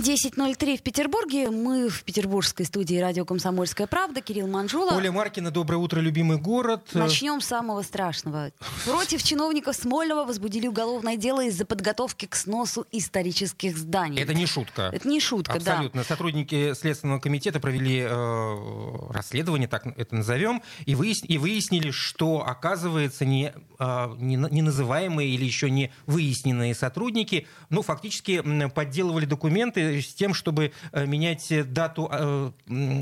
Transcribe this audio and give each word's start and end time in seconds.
10.03 0.00 0.76
в 0.76 0.82
Петербурге. 0.82 1.50
Мы 1.50 1.88
в 1.88 2.04
петербургской 2.04 2.66
студии 2.66 2.96
радио 2.96 3.24
«Комсомольская 3.24 3.86
правда». 3.86 4.20
Кирилл 4.20 4.46
Манжула. 4.46 4.94
Оля 4.94 5.10
Маркина, 5.10 5.50
доброе 5.50 5.78
утро, 5.78 6.00
любимый 6.00 6.36
город. 6.36 6.90
Начнем 6.92 7.40
с 7.40 7.46
самого 7.46 7.80
страшного. 7.80 8.52
Против 8.84 9.22
чиновников 9.22 9.74
Смольного 9.74 10.24
возбудили 10.24 10.66
уголовное 10.66 11.16
дело 11.16 11.44
из-за 11.44 11.64
подготовки 11.64 12.26
к 12.26 12.36
сносу 12.36 12.86
исторических 12.92 13.78
зданий. 13.78 14.20
Это 14.20 14.34
не 14.34 14.44
шутка. 14.44 14.90
Это 14.92 15.08
не 15.08 15.18
шутка, 15.18 15.54
Абсолютно. 15.54 16.02
да. 16.02 16.06
Сотрудники 16.06 16.74
Следственного 16.74 17.18
комитета 17.18 17.58
провели 17.58 18.00
э, 18.00 19.12
расследование, 19.12 19.66
так 19.66 19.86
это 19.86 20.14
назовем, 20.14 20.62
и, 20.84 20.94
выяс... 20.94 21.22
и 21.22 21.38
выяснили, 21.38 21.90
что, 21.90 22.44
оказывается, 22.46 23.24
не, 23.24 23.54
э, 23.78 24.14
не, 24.18 24.36
не 24.36 24.60
называемые 24.60 25.30
или 25.30 25.44
еще 25.46 25.70
не 25.70 25.90
выясненные 26.04 26.74
сотрудники, 26.74 27.46
ну, 27.70 27.80
фактически 27.80 28.42
подделывали 28.68 29.24
документы 29.24 29.85
с 30.00 30.14
тем, 30.14 30.34
чтобы 30.34 30.72
э, 30.92 31.06
менять 31.06 31.72
дату 31.72 32.08
э, 32.12 32.50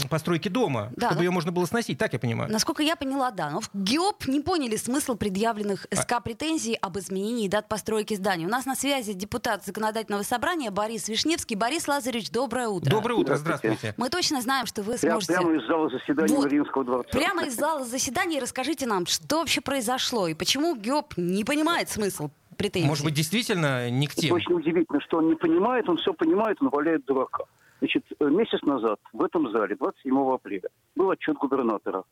постройки 0.08 0.48
дома, 0.48 0.90
Да, 0.96 1.08
чтобы 1.08 1.20
ну- 1.20 1.24
ее 1.24 1.30
можно 1.30 1.52
было 1.52 1.66
сносить, 1.66 1.98
так 1.98 2.12
я 2.12 2.18
понимаю. 2.18 2.50
Насколько 2.50 2.82
я 2.82 2.96
поняла, 2.96 3.30
да. 3.30 3.50
Но 3.50 3.60
в 3.60 3.70
ГИОП 3.74 4.26
не 4.28 4.40
поняли 4.40 4.76
смысл 4.76 5.14
предъявленных 5.16 5.86
А 5.90 5.96
СК 5.96 6.22
претензий 6.22 6.74
об 6.74 6.98
изменении 6.98 7.48
дат 7.48 7.68
постройки 7.68 8.14
зданий. 8.14 8.46
У 8.46 8.48
нас 8.48 8.66
на 8.66 8.74
связи 8.74 9.12
депутат 9.12 9.64
Законодательного 9.64 10.22
собрания 10.22 10.70
Борис 10.70 11.08
Вишневский. 11.08 11.56
Борис 11.56 11.88
Лазаревич, 11.88 12.30
доброе 12.30 12.68
утро. 12.68 12.90
Доброе 12.90 13.14
утро, 13.14 13.36
Здравствуйте. 13.36 13.76
здравствуйте. 13.76 13.94
Мы 13.98 14.10
точно 14.10 14.40
знаем, 14.42 14.66
что 14.66 14.82
вы 14.82 14.98
сможете... 14.98 15.32
прямо 15.34 15.54
из 15.56 15.66
зала 15.66 15.88
заседания 15.88 16.34
Вот. 16.34 16.44
Мариинского 16.44 16.84
дворца. 16.84 17.08
Прямо 17.10 17.44
из 17.44 17.56
зала 17.56 17.84
заседания 17.84 18.40
расскажите 18.40 18.86
нам, 18.86 19.06
что 19.06 19.38
вообще 19.38 19.60
произошло 19.60 20.28
и 20.28 20.34
почему 20.34 20.76
ГИОП 20.76 21.14
не 21.16 21.44
понимает 21.44 21.88
смысл 21.88 22.30
претензий. 22.54 22.88
Может 22.88 23.04
быть, 23.04 23.14
действительно 23.14 23.90
не 23.90 24.06
к 24.06 24.14
тем? 24.14 24.34
Очень 24.34 24.54
удивительно, 24.54 25.00
что 25.00 25.18
он 25.18 25.28
не 25.28 25.34
понимает, 25.34 25.88
он 25.88 25.96
все 25.98 26.12
понимает, 26.12 26.58
он 26.60 26.68
валяет 26.68 27.04
дурака. 27.04 27.44
Значит, 27.80 28.04
э, 28.18 28.24
месяц 28.26 28.62
назад 28.62 28.98
в 29.12 29.22
этом 29.22 29.50
зале, 29.50 29.76
27 29.76 30.34
апреля, 30.34 30.68
был 30.96 31.10
отчет 31.10 31.36
губернатора. 31.36 32.04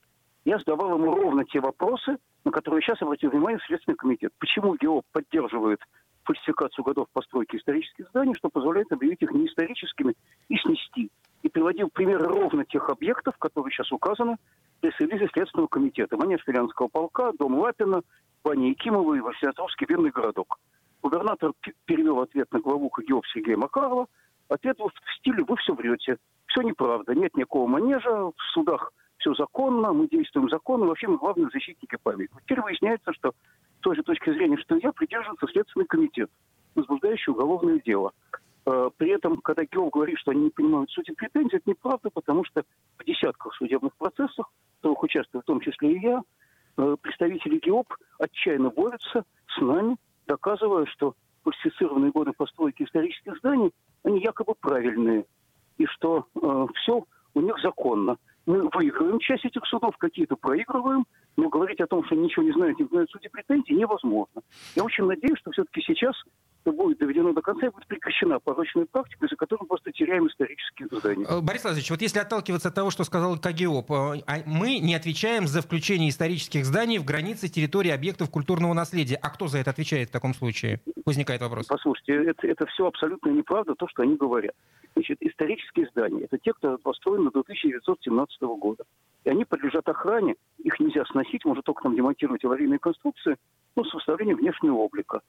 Я 0.44 0.58
задавал 0.58 0.98
ему 0.98 1.14
ровно 1.14 1.44
те 1.44 1.60
вопросы, 1.60 2.18
на 2.44 2.50
которые 2.50 2.82
сейчас 2.82 3.00
обратил 3.00 3.30
внимание 3.30 3.60
Следственный 3.66 3.96
комитет. 3.96 4.32
Почему 4.38 4.74
ГИОП 4.76 5.04
поддерживает 5.12 5.80
фальсификацию 6.24 6.84
годов 6.84 7.08
постройки 7.12 7.56
исторических 7.56 8.08
зданий, 8.08 8.34
что 8.34 8.48
позволяет 8.48 8.90
объявить 8.92 9.22
их 9.22 9.32
неисторическими 9.32 10.14
и 10.48 10.56
снести. 10.56 11.10
И 11.42 11.48
приводил 11.48 11.90
примеры 11.90 12.26
ровно 12.26 12.64
тех 12.64 12.88
объектов, 12.88 13.36
которые 13.38 13.72
сейчас 13.72 13.90
указаны 13.92 14.36
в 14.78 14.80
пресс-релизе 14.80 15.28
Следственного 15.32 15.66
комитета. 15.66 16.16
Манеж 16.16 16.42
Филянского 16.44 16.88
полка, 16.88 17.32
дом 17.38 17.58
Лапина, 17.58 18.02
Баня 18.44 18.68
Якимова 18.68 19.14
и 19.14 19.20
Василиостровский 19.20 19.86
винный 19.88 20.10
городок. 20.10 20.58
Губернатор 21.02 21.52
перевел 21.84 22.20
ответ 22.20 22.52
на 22.52 22.60
главу 22.60 22.88
ХГИОП 22.90 23.26
Сергея 23.26 23.56
Макарова. 23.56 24.06
Ответ 24.48 24.76
был 24.78 24.88
в 24.88 25.18
стиле 25.18 25.44
«Вы 25.44 25.56
все 25.56 25.74
врете». 25.74 26.18
Все 26.46 26.62
неправда. 26.62 27.14
Нет 27.14 27.34
никакого 27.36 27.66
манежа. 27.66 28.10
В 28.10 28.34
судах 28.52 28.92
все 29.22 29.34
законно. 29.34 29.92
Мы 29.92 30.08
действуем 30.08 30.50
законно. 30.50 30.86
Вообще 30.86 31.06
мы 31.06 31.16
главные 31.16 31.48
защитники 31.52 31.96
памяти. 32.02 32.32
Теперь 32.44 32.60
выясняется, 32.60 33.12
что 33.12 33.30
с 33.30 33.80
той 33.80 33.96
же 33.96 34.02
точки 34.02 34.30
зрения, 34.32 34.58
что 34.58 34.76
я, 34.76 34.92
придерживается 34.92 35.46
Следственный 35.46 35.86
комитет, 35.86 36.30
возбуждающий 36.74 37.32
уголовное 37.32 37.80
дело. 37.80 38.12
Э, 38.66 38.90
При 38.96 39.10
этом, 39.10 39.36
когда 39.38 39.64
ГИОП 39.64 39.92
говорит, 39.92 40.18
что 40.18 40.32
они 40.32 40.44
не 40.44 40.50
понимают 40.50 40.90
сути 40.90 41.12
претензий, 41.12 41.56
это 41.56 41.70
неправда, 41.70 42.10
потому 42.10 42.44
что 42.44 42.64
в 42.98 43.04
десятках 43.04 43.54
судебных 43.54 43.94
процессах, 43.96 44.46
в 44.46 44.82
которых 44.82 45.02
участвую 45.04 45.42
в 45.42 45.46
том 45.46 45.60
числе 45.60 45.92
и 45.92 46.00
я, 46.00 46.22
э, 46.78 46.96
представители 47.00 47.58
ГИОП 47.58 47.94
отчаянно 48.18 48.70
борются 48.70 49.24
с 49.56 49.60
нами, 49.60 49.96
доказывая, 50.26 50.86
что 50.86 51.14
фальсифицированные 51.44 52.10
годы 52.10 52.32
постройки 52.32 52.82
исторических 52.82 53.36
зданий, 53.38 53.72
они 54.04 54.20
якобы 54.20 54.54
правильные, 54.60 55.26
и 55.76 55.86
что 55.86 56.26
все 56.74 57.04
у 57.34 57.40
них 57.40 57.58
законно. 57.60 58.16
Мы 58.52 58.68
выигрываем 58.70 59.18
часть 59.18 59.46
этих 59.46 59.64
судов, 59.64 59.96
какие-то 59.96 60.36
проигрываем, 60.36 61.06
но 61.38 61.48
говорить 61.48 61.80
о 61.80 61.86
том, 61.86 62.04
что 62.04 62.14
ничего 62.14 62.42
не 62.42 62.52
знают, 62.52 62.78
не 62.78 62.84
знают 62.84 63.10
сути 63.10 63.28
претензий, 63.28 63.72
невозможно. 63.72 64.42
Я 64.76 64.84
очень 64.84 65.04
надеюсь, 65.04 65.38
что 65.38 65.52
все-таки 65.52 65.80
сейчас 65.80 66.14
это 66.64 66.76
будет 66.76 66.98
доведено 66.98 67.32
до 67.32 67.42
конца 67.42 67.66
и 67.66 67.70
будет 67.70 67.86
прекращена 67.86 68.38
порочная 68.38 68.86
практика, 68.86 69.26
из-за 69.26 69.36
которой 69.36 69.62
мы 69.62 69.66
просто 69.66 69.92
теряем 69.92 70.26
исторические 70.28 70.88
здания. 70.90 71.26
Э, 71.28 71.40
Борис 71.40 71.64
Лазаревич, 71.64 71.90
вот 71.90 72.00
если 72.00 72.18
отталкиваться 72.18 72.68
от 72.68 72.74
того, 72.74 72.90
что 72.90 73.04
сказал 73.04 73.38
КГИОП, 73.38 73.90
э, 73.90 73.94
а 74.26 74.42
мы 74.46 74.78
не 74.78 74.94
отвечаем 74.94 75.46
за 75.46 75.62
включение 75.62 76.10
исторических 76.10 76.64
зданий 76.64 76.98
в 76.98 77.04
границы 77.04 77.48
территории 77.48 77.90
объектов 77.90 78.30
культурного 78.30 78.74
наследия. 78.74 79.16
А 79.16 79.30
кто 79.30 79.48
за 79.48 79.58
это 79.58 79.70
отвечает 79.70 80.08
в 80.08 80.12
таком 80.12 80.34
случае? 80.34 80.80
Возникает 81.04 81.40
вопрос. 81.40 81.66
Послушайте, 81.66 82.30
это, 82.30 82.46
это 82.46 82.66
все 82.66 82.86
абсолютно 82.86 83.30
неправда, 83.30 83.74
то, 83.74 83.88
что 83.88 84.02
они 84.02 84.16
говорят. 84.16 84.54
Значит, 84.94 85.18
исторические 85.20 85.88
здания– 85.90 86.24
это 86.30 86.38
те, 86.38 86.52
кто 86.52 86.76
построены 86.78 87.30
до 87.30 87.40
1917 87.40 88.42
года. 88.42 88.84
И 89.24 89.30
они 89.30 89.44
подлежат 89.44 89.88
охране, 89.88 90.34
их 90.58 90.78
нельзя 90.80 91.04
сносить, 91.06 91.44
можно 91.44 91.62
только 91.62 91.82
там 91.82 91.96
демонтировать 91.96 92.44
аварийные 92.44 92.78
конструкции, 92.78 93.36
ну, 93.74 93.84
с 93.84 93.92
внешнего 94.06 94.76
облика. 94.76 95.22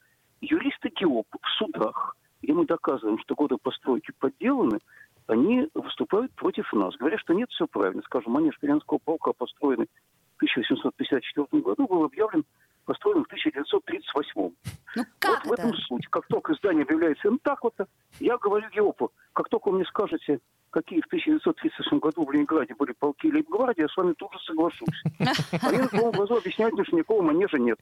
Юристы 0.43 0.72
ГИОП 0.99 1.27
в 1.41 1.49
судах, 1.57 2.15
где 2.41 2.53
мы 2.53 2.65
доказываем, 2.65 3.19
что 3.19 3.35
годы 3.35 3.57
постройки 3.57 4.11
подделаны, 4.19 4.79
они 5.27 5.69
выступают 5.73 6.33
против 6.33 6.71
нас. 6.73 6.95
Говорят, 6.97 7.19
что 7.21 7.33
нет, 7.33 7.49
все 7.51 7.67
правильно. 7.67 8.01
Скажем, 8.03 8.33
манеж 8.33 8.57
Филянского 8.59 8.97
полка, 8.97 9.31
построенный 9.33 9.87
в 10.33 10.35
1854 10.37 11.61
году, 11.61 11.87
был 11.87 12.03
объявлен 12.03 12.43
построенным 12.85 13.23
в 13.23 13.27
1938. 13.27 14.31
Ну 14.35 14.51
Вот 14.95 15.07
как 15.19 15.45
в 15.45 15.53
этом 15.53 15.69
это? 15.69 15.77
суть. 15.83 16.07
Как 16.07 16.27
только 16.27 16.53
здание 16.55 16.83
объявляется 16.83 17.27
им 17.27 17.39
так 17.39 17.63
вот, 17.63 17.75
я 18.19 18.37
говорю 18.37 18.69
ГИОПу, 18.69 19.11
как 19.33 19.49
только 19.49 19.69
вы 19.69 19.77
мне 19.77 19.85
скажете, 19.85 20.39
какие 20.73 21.01
в 21.01 21.05
1938 21.05 21.99
году 21.99 22.25
в 22.25 22.31
Ленинграде 22.31 22.75
были 22.75 22.93
полки 22.93 23.31
Лейбгвардии, 23.31 23.81
я 23.81 23.87
с 23.87 23.95
вами 23.95 24.13
тут 24.13 24.33
же 24.33 24.39
соглашусь. 24.39 25.03
Они 25.61 25.77
на 25.77 25.87
твоем 25.87 26.11
глазу 26.11 26.35
объясняют 26.35 26.73
что 26.85 26.95
никакого 26.95 27.21
манежа 27.21 27.57
нет. 27.57 27.79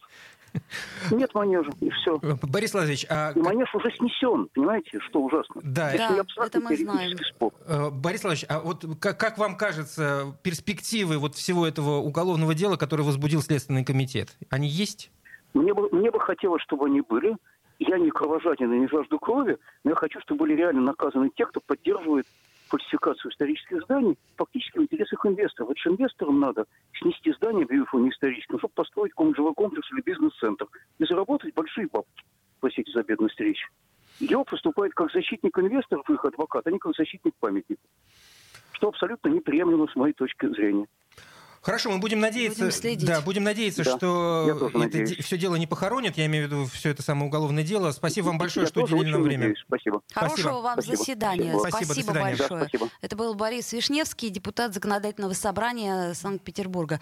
Нет 1.10 1.34
манежа, 1.34 1.70
и 1.80 1.90
все. 1.90 2.18
Борис 2.42 2.74
Лазаревич, 2.74 3.06
а 3.08 3.32
И 3.34 3.40
манеж 3.40 3.74
уже 3.74 3.90
снесен, 3.96 4.48
понимаете, 4.54 5.00
что 5.00 5.20
ужасно. 5.22 5.60
Да. 5.64 5.88
Здесь 5.90 6.00
Да, 6.00 6.14
не 6.14 6.46
это 6.46 6.60
мы 6.60 6.76
знаем. 6.76 7.18
спор. 7.18 7.52
э, 7.66 7.90
Борис 7.90 8.24
Лазаревич, 8.24 8.46
а 8.48 8.60
вот 8.60 8.84
как, 9.00 9.18
как 9.18 9.38
вам 9.38 9.56
кажется, 9.56 10.36
перспективы 10.42 11.18
вот 11.18 11.34
всего 11.34 11.66
этого 11.66 11.96
уголовного 11.98 12.54
дела, 12.54 12.76
которое 12.76 13.02
возбудил 13.02 13.42
Следственный 13.42 13.84
комитет, 13.84 14.36
они 14.50 14.68
есть? 14.68 15.10
Мне 15.54 15.74
бы, 15.74 15.88
мне 15.90 16.10
бы 16.10 16.20
хотелось, 16.20 16.62
чтобы 16.62 16.86
они 16.86 17.00
были. 17.00 17.36
Я 17.78 17.98
не 17.98 18.10
кровожаден 18.10 18.72
и 18.72 18.78
не 18.78 18.88
жажду 18.88 19.18
крови, 19.18 19.58
но 19.84 19.90
я 19.90 19.96
хочу, 19.96 20.20
чтобы 20.20 20.40
были 20.40 20.54
реально 20.54 20.82
наказаны 20.82 21.30
те, 21.36 21.46
кто 21.46 21.60
поддерживает 21.60 22.26
фальсификацию 22.72 23.30
исторических 23.30 23.82
зданий 23.82 24.18
фактически 24.36 24.78
в 24.78 24.82
интересах 24.82 25.26
инвесторов. 25.26 25.70
Это 25.70 25.80
же 25.80 25.90
инвесторам 25.90 26.40
надо 26.40 26.64
снести 26.98 27.32
здание, 27.34 27.64
объявив 27.64 27.92
его 27.92 28.02
неисторическим, 28.02 28.58
чтобы 28.58 28.72
построить 28.74 29.12
какой-нибудь 29.12 29.36
жилой 29.36 29.54
комплекс 29.54 29.92
или 29.92 30.00
бизнес-центр 30.00 30.66
и 30.98 31.04
заработать 31.04 31.54
большие 31.54 31.86
бабки. 31.92 32.24
Простите 32.60 32.90
за 32.92 33.02
бедность 33.02 33.38
речи. 33.38 33.66
ГИОП 34.20 34.52
выступает 34.52 34.94
как 34.94 35.12
защитник 35.12 35.58
инвесторов, 35.58 36.08
их 36.08 36.24
адвокат, 36.24 36.66
а 36.66 36.70
не 36.70 36.78
как 36.78 36.94
защитник 36.96 37.34
памятников. 37.40 37.84
Что 38.72 38.88
абсолютно 38.88 39.28
неприемлемо 39.28 39.86
с 39.88 39.96
моей 39.96 40.14
точки 40.14 40.46
зрения. 40.46 40.86
Хорошо, 41.62 41.90
мы 41.90 41.98
будем 41.98 42.18
надеяться, 42.18 42.58
Будем 42.64 42.72
следить. 42.72 43.06
да, 43.06 43.20
будем 43.20 43.44
надеяться, 43.44 43.84
Да, 43.84 43.96
что 43.96 44.66
это 44.68 44.78
надеюсь. 44.78 45.16
все 45.24 45.38
дело 45.38 45.54
не 45.54 45.68
похоронят. 45.68 46.18
Я 46.18 46.26
имею 46.26 46.48
в 46.48 46.50
виду 46.50 46.66
все 46.66 46.90
это 46.90 47.02
самое 47.02 47.26
уголовное 47.26 47.62
дело. 47.62 47.92
Спасибо 47.92 48.26
вам 48.26 48.38
большое, 48.38 48.64
Я 48.64 48.68
что 48.68 48.82
уделили 48.82 49.12
нам 49.12 49.22
время. 49.22 49.38
надеюсь. 49.48 49.64
Спасибо. 49.68 50.02
Хорошего 50.12 50.34
Спасибо. 50.36 50.56
вам 50.60 50.72
Спасибо. 50.82 50.96
заседания. 50.96 51.58
Спасибо. 51.58 51.84
Спасибо, 51.84 52.12
большое. 52.14 52.48
Да, 52.48 52.58
спасибо. 52.58 52.88
Это 53.00 53.14
был 53.16 53.34
Борис 53.34 53.72
Вишневский, 53.72 54.28
депутат 54.30 54.74
Законодательного 54.74 55.34
собрания 55.34 56.14
Санкт-Петербурга. 56.14 57.00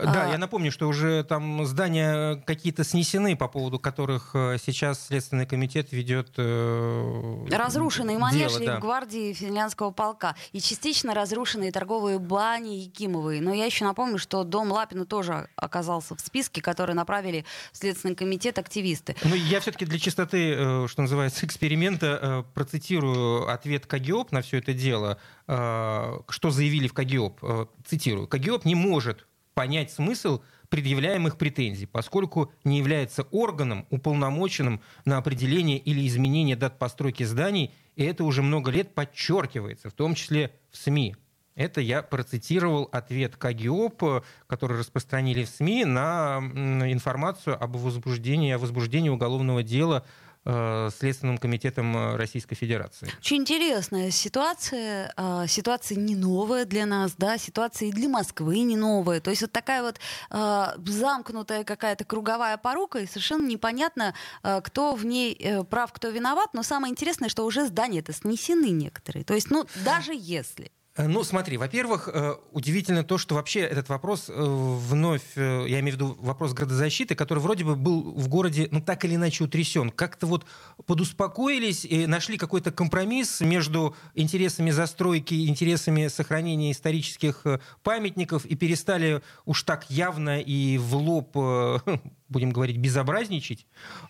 Да, 0.00 0.26
А, 0.28 0.30
я 0.30 0.38
напомню, 0.38 0.70
что 0.70 0.86
уже 0.86 1.24
там 1.24 1.66
здания 1.66 2.36
какие-то 2.46 2.84
снесены, 2.84 3.36
по 3.36 3.48
поводу 3.48 3.80
которых 3.80 4.30
э, 4.34 4.58
сейчас 4.64 5.04
Следственный 5.08 5.46
комитет 5.46 5.90
ведет 5.90 6.28
э, 6.36 7.46
Разрушенный 7.50 8.18
манеж 8.18 8.54
да. 8.64 8.78
гвардии 8.78 9.32
финляндского 9.32 9.90
полка 9.90 10.36
и 10.52 10.60
частично 10.60 11.12
разрушенные 11.12 11.72
торговые 11.72 12.20
бани 12.20 12.76
Якимовые. 12.76 13.40
Но 13.40 13.52
я 13.52 13.64
еще 13.64 13.84
напомню, 13.84 13.95
что 14.18 14.44
дом 14.44 14.70
Лапина 14.70 15.06
тоже 15.06 15.48
оказался 15.56 16.14
в 16.14 16.20
списке, 16.20 16.60
который 16.60 16.94
направили 16.94 17.44
в 17.72 17.76
Следственный 17.76 18.14
комитет 18.14 18.58
активисты. 18.58 19.16
Ну, 19.24 19.34
я 19.34 19.60
все-таки 19.60 19.86
для 19.86 19.98
чистоты, 19.98 20.54
э, 20.54 20.86
что 20.88 21.02
называется, 21.02 21.46
эксперимента 21.46 22.18
э, 22.20 22.44
процитирую 22.54 23.48
ответ 23.48 23.86
КГИОП 23.86 24.32
на 24.32 24.42
все 24.42 24.58
это 24.58 24.72
дело, 24.72 25.18
э, 25.46 26.18
что 26.28 26.50
заявили 26.50 26.88
в 26.88 26.94
КГИОП. 26.94 27.70
Цитирую. 27.86 28.26
КГИОП 28.28 28.64
не 28.64 28.74
может 28.74 29.26
понять 29.54 29.90
смысл 29.90 30.42
предъявляемых 30.68 31.38
претензий, 31.38 31.86
поскольку 31.86 32.52
не 32.64 32.78
является 32.78 33.22
органом, 33.30 33.86
уполномоченным 33.90 34.82
на 35.04 35.16
определение 35.16 35.78
или 35.78 36.06
изменение 36.06 36.56
дат 36.56 36.78
постройки 36.78 37.22
зданий, 37.22 37.72
и 37.94 38.04
это 38.04 38.24
уже 38.24 38.42
много 38.42 38.70
лет 38.70 38.94
подчеркивается, 38.94 39.88
в 39.88 39.94
том 39.94 40.14
числе 40.14 40.52
в 40.70 40.76
СМИ. 40.76 41.16
Это 41.56 41.80
я 41.80 42.02
процитировал 42.02 42.88
ответ 42.92 43.36
КГИОП, 43.36 44.24
который 44.46 44.78
распространили 44.78 45.44
в 45.44 45.48
СМИ 45.48 45.84
на 45.84 46.38
информацию 46.38 47.60
об 47.60 47.76
возбуждении, 47.76 48.52
о 48.52 48.58
возбуждении 48.58 49.08
уголовного 49.08 49.62
дела 49.62 50.04
Э, 50.48 50.90
Следственным 50.96 51.38
комитетом 51.38 51.96
э, 51.96 52.14
Российской 52.14 52.54
Федерации. 52.54 53.10
Очень 53.18 53.38
интересная 53.38 54.12
ситуация. 54.12 55.12
А, 55.16 55.48
ситуация 55.48 55.96
не 55.96 56.14
новая 56.14 56.64
для 56.64 56.86
нас, 56.86 57.14
да, 57.18 57.36
ситуация 57.36 57.88
и 57.88 57.92
для 57.92 58.08
Москвы 58.08 58.60
не 58.60 58.76
новая. 58.76 59.20
То 59.20 59.30
есть 59.30 59.42
вот 59.42 59.50
такая 59.50 59.82
вот 59.82 59.98
а, 60.30 60.74
замкнутая 60.86 61.64
какая-то 61.64 62.04
круговая 62.04 62.58
порука, 62.58 63.00
и 63.00 63.08
совершенно 63.08 63.44
непонятно, 63.44 64.14
а, 64.44 64.60
кто 64.60 64.94
в 64.94 65.04
ней 65.04 65.34
э, 65.34 65.64
прав, 65.64 65.92
кто 65.92 66.10
виноват. 66.10 66.50
Но 66.52 66.62
самое 66.62 66.92
интересное, 66.92 67.28
что 67.28 67.44
уже 67.44 67.66
здания-то 67.66 68.12
снесены 68.12 68.70
некоторые. 68.70 69.24
То 69.24 69.34
есть, 69.34 69.50
ну, 69.50 69.66
даже 69.84 70.12
если 70.14 70.70
ну, 70.98 71.24
смотри, 71.24 71.58
во-первых, 71.58 72.08
э, 72.12 72.36
удивительно 72.52 73.04
то, 73.04 73.18
что 73.18 73.34
вообще 73.34 73.60
этот 73.60 73.88
вопрос 73.88 74.26
э, 74.28 74.32
вновь, 74.36 75.36
я 75.36 75.80
имею 75.80 75.92
в 75.92 75.94
виду 75.94 76.16
вопрос 76.20 76.54
градозащиты, 76.54 77.14
который 77.14 77.40
вроде 77.40 77.64
бы 77.64 77.76
был 77.76 78.14
в 78.14 78.28
городе, 78.28 78.68
ну, 78.70 78.80
так 78.80 79.04
или 79.04 79.14
иначе 79.16 79.44
утрясен. 79.44 79.90
Как-то 79.90 80.26
вот 80.26 80.46
подуспокоились 80.86 81.84
и 81.84 82.06
нашли 82.06 82.38
какой-то 82.38 82.70
компромисс 82.70 83.40
между 83.40 83.94
интересами 84.14 84.70
застройки 84.70 85.48
интересами 85.48 86.08
сохранения 86.08 86.72
исторических 86.72 87.44
памятников 87.82 88.46
и 88.46 88.54
перестали 88.54 89.22
уж 89.44 89.62
так 89.64 89.90
явно 89.90 90.40
и 90.40 90.78
в 90.78 90.96
лоб 90.96 91.36
будем 92.28 92.50
говорить, 92.50 92.76
безобразничать. 92.76 93.66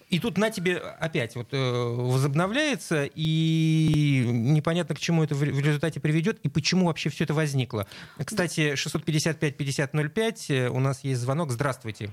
И 0.08 0.18
тут 0.18 0.38
на 0.38 0.50
тебе 0.50 0.76
опять 0.78 1.36
вот 1.36 1.48
э, 1.52 1.56
возобновляется, 1.56 3.08
и 3.14 4.24
непонятно, 4.26 4.94
к 4.94 4.98
чему 4.98 5.22
это 5.22 5.34
в 5.34 5.42
результате 5.42 6.00
приведет, 6.00 6.38
и 6.42 6.48
почему 6.48 6.86
вообще 6.86 7.10
все 7.10 7.24
это 7.24 7.34
возникло. 7.34 7.86
Кстати, 8.24 8.74
655-5005, 8.74 10.36
э, 10.48 10.68
у 10.68 10.80
нас 10.80 11.04
есть 11.04 11.20
звонок. 11.20 11.50
Здравствуйте. 11.50 12.10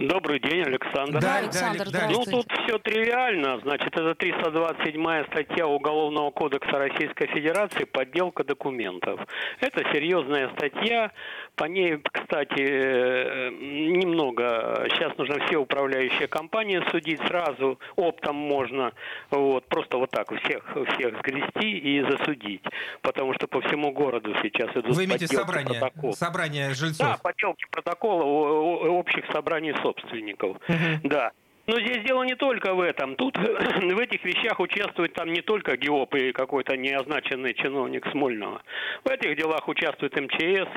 Добрый 0.00 0.40
день, 0.40 0.62
Александр. 0.62 1.20
Да, 1.20 1.36
Александр, 1.36 1.88
да, 1.88 2.08
Ну, 2.10 2.24
тут 2.24 2.50
все 2.64 2.78
тривиально. 2.78 3.60
Значит, 3.60 3.96
это 3.96 4.14
327 4.16 5.26
статья 5.26 5.68
Уголовного 5.68 6.32
кодекса 6.32 6.78
Российской 6.78 7.28
Федерации 7.28 7.84
«Подделка 7.84 8.42
документов». 8.42 9.20
Это 9.60 9.84
серьезная 9.92 10.50
статья. 10.56 11.12
По 11.54 11.64
ней, 11.66 11.98
кстати, 12.10 12.58
э, 12.58 13.50
немного. 13.50 14.84
Сейчас 14.90 15.16
нужно 15.16 15.38
все 15.46 15.58
управляющие 15.58 16.26
компании 16.26 16.82
судить 16.90 17.20
сразу. 17.28 17.78
Оптом 17.94 18.34
можно. 18.34 18.92
Вот, 19.30 19.66
просто 19.68 19.98
вот 19.98 20.10
так 20.10 20.28
всех, 20.42 20.64
всех 20.96 21.16
сгрести 21.18 21.70
и 21.78 22.02
засудить. 22.02 22.64
Потому 23.02 23.32
что 23.34 23.46
по 23.46 23.60
всему 23.60 23.92
городу 23.92 24.34
сейчас 24.42 24.70
идут 24.72 24.96
Вы 24.96 25.04
имеете 25.04 25.28
собрание, 25.28 25.78
протокол. 25.78 26.12
собрание 26.14 26.74
жильцов? 26.74 27.06
Да, 27.06 27.16
подделки 27.22 27.64
протокола 27.70 28.24
общих 28.24 29.24
собраний 29.32 29.72
собственников. 29.84 30.56
Uh-huh. 30.68 31.00
Да. 31.04 31.32
Но 31.66 31.80
здесь 31.80 32.04
дело 32.04 32.24
не 32.24 32.34
только 32.34 32.74
в 32.74 32.80
этом. 32.80 33.16
Тут 33.16 33.38
в 33.38 33.98
этих 33.98 34.22
вещах 34.24 34.60
участвует 34.60 35.14
там 35.14 35.32
не 35.32 35.40
только 35.40 35.76
ГИОП 35.76 36.14
и 36.16 36.32
какой-то 36.32 36.76
неозначенный 36.76 37.54
чиновник 37.54 38.06
Смольного. 38.10 38.62
В 39.04 39.08
этих 39.08 39.36
делах 39.36 39.66
участвует 39.66 40.14
МЧС. 40.14 40.68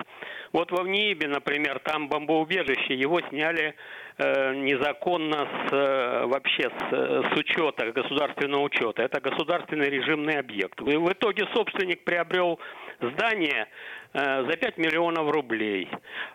Вот 0.53 0.71
во 0.71 0.83
ВНИИБе, 0.83 1.27
например, 1.27 1.79
там 1.79 2.07
бомбоубежище, 2.07 2.93
его 2.93 3.19
сняли 3.29 3.75
э, 4.17 4.55
незаконно 4.55 5.47
с, 5.67 5.73
э, 5.73 6.25
вообще 6.25 6.69
с, 6.69 7.33
с 7.33 7.37
учета, 7.37 7.91
государственного 7.91 8.61
учета. 8.61 9.03
Это 9.03 9.19
государственный 9.19 9.89
режимный 9.89 10.39
объект. 10.39 10.79
И 10.81 10.95
в 10.95 11.11
итоге 11.11 11.47
собственник 11.53 12.05
приобрел 12.05 12.59
здание 13.01 13.67
Э, 13.67 13.96
за 14.13 14.57
5 14.57 14.77
миллионов 14.77 15.29
рублей. 15.31 15.89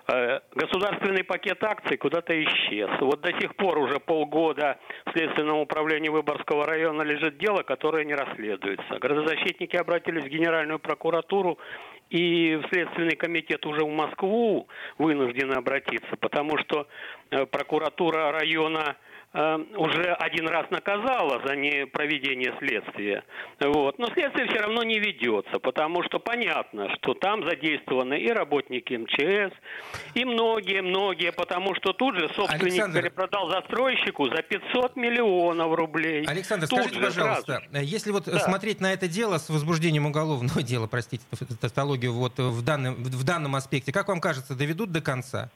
Э, 0.09 0.41
государственный 0.55 1.25
пакет 1.25 1.63
акций 1.65 1.97
куда-то 1.97 2.33
исчез. 2.45 2.91
Вот 3.01 3.21
до 3.21 3.33
сих 3.41 3.55
пор 3.57 3.79
уже 3.79 3.99
полгода 3.99 4.79
в 5.07 5.13
Следственном 5.13 5.59
управлении 5.59 6.09
Выборгского 6.09 6.67
района 6.67 7.03
лежит 7.03 7.39
дело, 7.39 7.63
которое 7.63 8.05
не 8.05 8.15
расследуется. 8.15 8.99
Градозащитники 8.99 9.77
обратились 9.77 10.25
в 10.25 10.29
Генеральную 10.29 10.79
прокуратуру 10.79 11.59
и 12.11 12.57
в 12.57 12.69
Следственный 12.69 13.17
комитет 13.17 13.65
уже 13.67 13.85
в 13.85 13.91
Москву 13.91 14.69
вынуждены 14.99 15.55
обратиться, 15.55 16.17
потому 16.21 16.59
что 16.59 16.87
э, 17.31 17.47
прокуратура 17.47 18.33
района 18.33 18.97
Э, 18.97 19.12
уже 19.35 20.13
один 20.19 20.47
раз 20.47 20.71
наказала 20.71 21.41
за 21.47 21.57
непроведение 21.57 22.55
следствия. 22.59 23.25
Вот. 23.61 23.99
Но 23.99 24.07
следствие 24.09 24.47
все 24.47 24.59
равно 24.59 24.83
не 24.83 24.99
ведется, 24.99 25.59
потому 25.59 26.03
что 26.03 26.19
понятно, 26.19 26.89
что 26.97 27.15
там 27.15 27.49
задействованы 27.49 28.19
и 28.21 28.29
работники 28.31 28.93
МЧС, 28.93 29.55
и 30.15 30.25
многие-многие, 30.27 31.33
потому 31.33 31.75
что 31.75 31.95
тут 31.95 32.17
же 32.17 32.29
собственник 32.35 32.63
Александр... 32.63 33.01
перепродал 33.01 33.49
застройщику 33.49 34.29
за 34.29 34.43
500 34.43 34.97
миллионов 34.97 35.75
рублей. 35.75 36.25
Александр, 36.27 36.69
тут 36.69 36.81
скажите, 36.81 37.01
пожалуйста, 37.01 37.63
сразу. 37.71 37.87
если 37.87 38.11
вот 38.11 38.25
да. 38.27 38.39
смотреть 38.39 38.81
на 38.81 38.93
это 38.93 39.09
дело 39.09 39.39
с 39.39 39.49
возбуждением 39.49 40.05
уголовного 40.05 40.63
дела, 40.63 40.87
простите, 40.87 41.25
тавтологию, 41.59 42.13
вот 42.13 42.39
в 42.39 42.63
данном, 42.63 42.97
в 42.97 43.25
данном 43.25 43.57
аспекте, 43.57 43.93
как 43.93 44.09
вам 44.09 44.21
кажется, 44.21 44.55
доведут 44.55 44.93
до 44.93 45.01
конца? 45.01 45.51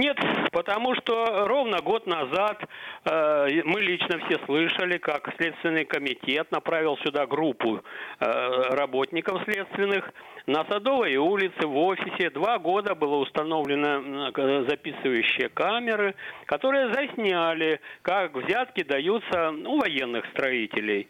Нет, 0.00 0.16
потому 0.50 0.94
что 0.94 1.44
ровно 1.46 1.82
год 1.82 2.06
назад 2.06 2.64
э, 3.04 3.62
мы 3.66 3.82
лично 3.82 4.18
все 4.20 4.38
слышали, 4.46 4.96
как 4.96 5.30
Следственный 5.36 5.84
комитет 5.84 6.50
направил 6.50 6.96
сюда 7.04 7.26
группу 7.26 7.82
э, 8.18 8.24
работников 8.70 9.42
следственных 9.44 10.10
на 10.46 10.64
Садовой 10.64 11.16
улице 11.16 11.66
в 11.66 11.76
офисе. 11.76 12.30
Два 12.30 12.58
года 12.58 12.94
было 12.94 13.16
установлено 13.16 14.30
э, 14.34 14.64
записывающие 14.70 15.50
камеры, 15.50 16.14
которые 16.46 16.94
засняли, 16.94 17.78
как 18.00 18.34
взятки 18.34 18.82
даются 18.82 19.50
у 19.50 19.80
военных 19.80 20.24
строителей. 20.30 21.08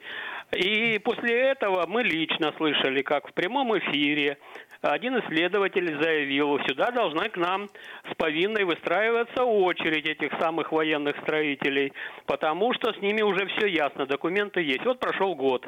И 0.53 0.99
после 1.05 1.53
этого 1.53 1.87
мы 1.87 2.03
лично 2.03 2.53
слышали, 2.57 3.03
как 3.03 3.29
в 3.29 3.35
прямом 3.35 3.79
эфире 3.79 4.37
один 4.82 5.19
исследователь 5.21 6.00
заявил, 6.00 6.59
сюда 6.67 6.91
должна 6.91 7.29
к 7.29 7.37
нам 7.37 7.69
с 8.11 8.15
повинной 8.17 8.65
выстраиваться 8.65 9.44
очередь 9.44 10.06
этих 10.06 10.32
самых 10.41 10.73
военных 10.73 11.17
строителей, 11.19 11.93
потому 12.27 12.73
что 12.73 12.93
с 12.93 13.00
ними 13.00 13.21
уже 13.21 13.47
все 13.47 13.67
ясно, 13.67 14.06
документы 14.06 14.62
есть. 14.62 14.85
Вот 14.85 14.99
прошел 14.99 15.35
год. 15.35 15.67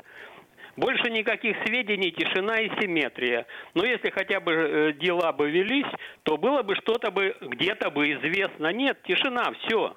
Больше 0.77 1.11
никаких 1.11 1.55
сведений, 1.67 2.11
тишина 2.13 2.57
и 2.57 2.71
симметрия. 2.81 3.47
Но 3.75 3.85
если 3.85 4.09
хотя 4.09 4.41
бы 4.41 4.53
э, 4.53 4.93
дела 4.95 5.31
бы 5.33 5.51
велись, 5.51 5.93
то 6.23 6.39
было 6.39 6.63
бы 6.63 6.75
что-то 6.77 7.11
бы 7.11 7.37
где-то 7.43 7.91
бы 7.91 8.11
известно. 8.13 8.73
Нет, 8.73 9.03
тишина, 9.03 9.53
все. 9.61 9.95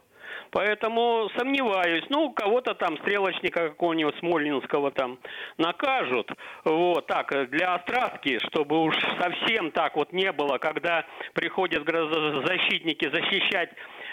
Поэтому 0.56 1.30
сомневаюсь. 1.38 2.06
Ну, 2.08 2.32
кого-то 2.32 2.76
там, 2.76 2.98
стрелочника 3.00 3.72
какого-нибудь 3.72 4.18
Смольнинского 4.20 4.90
там 4.90 5.20
накажут. 5.58 6.32
Вот, 6.64 7.08
так, 7.08 7.50
для 7.50 7.76
острастки, 7.76 8.40
чтобы 8.48 8.82
уж 8.82 8.96
совсем 9.20 9.72
так 9.72 9.98
вот 9.98 10.14
не 10.14 10.32
было, 10.32 10.58
когда 10.58 11.04
приходят 11.34 11.84
защитники 11.86 13.04
защищать 13.10 13.72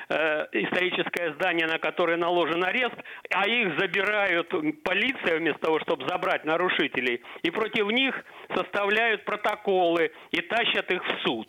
э, 0.09 0.47
историческое 0.53 1.35
здание, 1.35 1.67
на 1.67 1.79
которое 1.79 2.17
наложен 2.17 2.65
арест, 2.65 2.97
а 3.31 3.49
их 3.49 3.79
забирают 3.79 4.51
полиция 4.83 5.39
вместо 5.39 5.61
того, 5.61 5.81
чтобы 5.81 6.07
забрать 6.09 6.45
нарушителей, 6.45 7.23
и 7.43 7.51
против 7.51 7.87
них 7.89 8.15
составляют 8.55 9.25
протоколы 9.25 10.13
и 10.31 10.41
тащат 10.41 10.91
их 10.91 11.03
в 11.05 11.23
суд. 11.23 11.49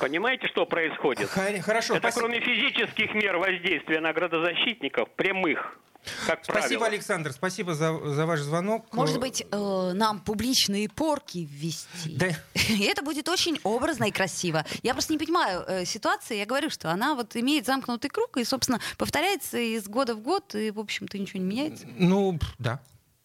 Понимаете, 0.00 0.48
что 0.48 0.66
происходит? 0.66 1.28
Хорошо. 1.28 1.94
Это 1.94 2.10
спасибо. 2.10 2.26
кроме 2.26 2.40
физических 2.40 3.14
мер 3.14 3.36
воздействия 3.36 4.00
на 4.00 4.12
градозащитников, 4.12 5.10
прямых, 5.10 5.78
как 6.26 6.44
спасибо, 6.44 6.80
правило. 6.80 6.86
Александр, 6.86 7.32
спасибо 7.32 7.74
за, 7.74 7.98
за 8.14 8.26
ваш 8.26 8.40
звонок. 8.40 8.86
Может 8.92 9.20
быть, 9.20 9.44
э, 9.50 9.92
нам 9.94 10.20
публичные 10.20 10.88
порки 10.88 11.48
ввести? 11.50 12.16
Да. 12.16 12.28
И 12.54 12.84
это 12.84 13.02
будет 13.02 13.28
очень 13.28 13.58
образно 13.62 14.04
и 14.04 14.10
красиво. 14.10 14.64
Я 14.82 14.94
просто 14.94 15.12
не 15.12 15.18
понимаю 15.18 15.64
э, 15.66 15.84
ситуации. 15.84 16.38
Я 16.38 16.46
говорю, 16.46 16.70
что 16.70 16.90
она 16.90 17.14
вот 17.14 17.36
имеет 17.36 17.66
замкнутый 17.66 18.10
круг 18.10 18.36
и, 18.36 18.44
собственно, 18.44 18.80
повторяется 18.98 19.58
из 19.58 19.86
года 19.86 20.14
в 20.14 20.20
год, 20.20 20.54
и, 20.54 20.70
в 20.70 20.78
общем-то, 20.78 21.18
ничего 21.18 21.40
не 21.40 21.46
меняется. 21.46 21.86
Ну, 21.96 22.38
да. 22.58 22.80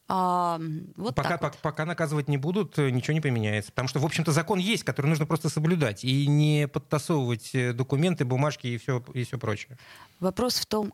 А, 0.09 0.59
вот 0.95 1.15
пока, 1.15 1.37
так 1.37 1.53
вот. 1.53 1.61
пока 1.61 1.85
наказывать 1.85 2.29
не 2.29 2.37
будут, 2.37 2.79
э, 2.79 2.89
ничего 2.91 3.13
не 3.13 3.21
поменяется. 3.21 3.71
Потому 3.71 3.89
что, 3.89 3.99
в 3.99 4.05
общем-то, 4.05 4.31
закон 4.31 4.57
есть, 4.57 4.83
который 4.83 5.07
нужно 5.07 5.25
просто 5.25 5.49
соблюдать 5.49 6.05
и 6.05 6.27
не 6.27 6.67
подтасовывать 6.67 7.53
э, 7.53 7.73
документы, 7.73 8.23
бумажки 8.23 8.67
и 8.67 8.77
все, 8.77 9.03
и 9.13 9.25
все 9.25 9.37
прочее. 9.37 9.77
Вопрос 10.21 10.59
в 10.59 10.65
том, 10.65 10.93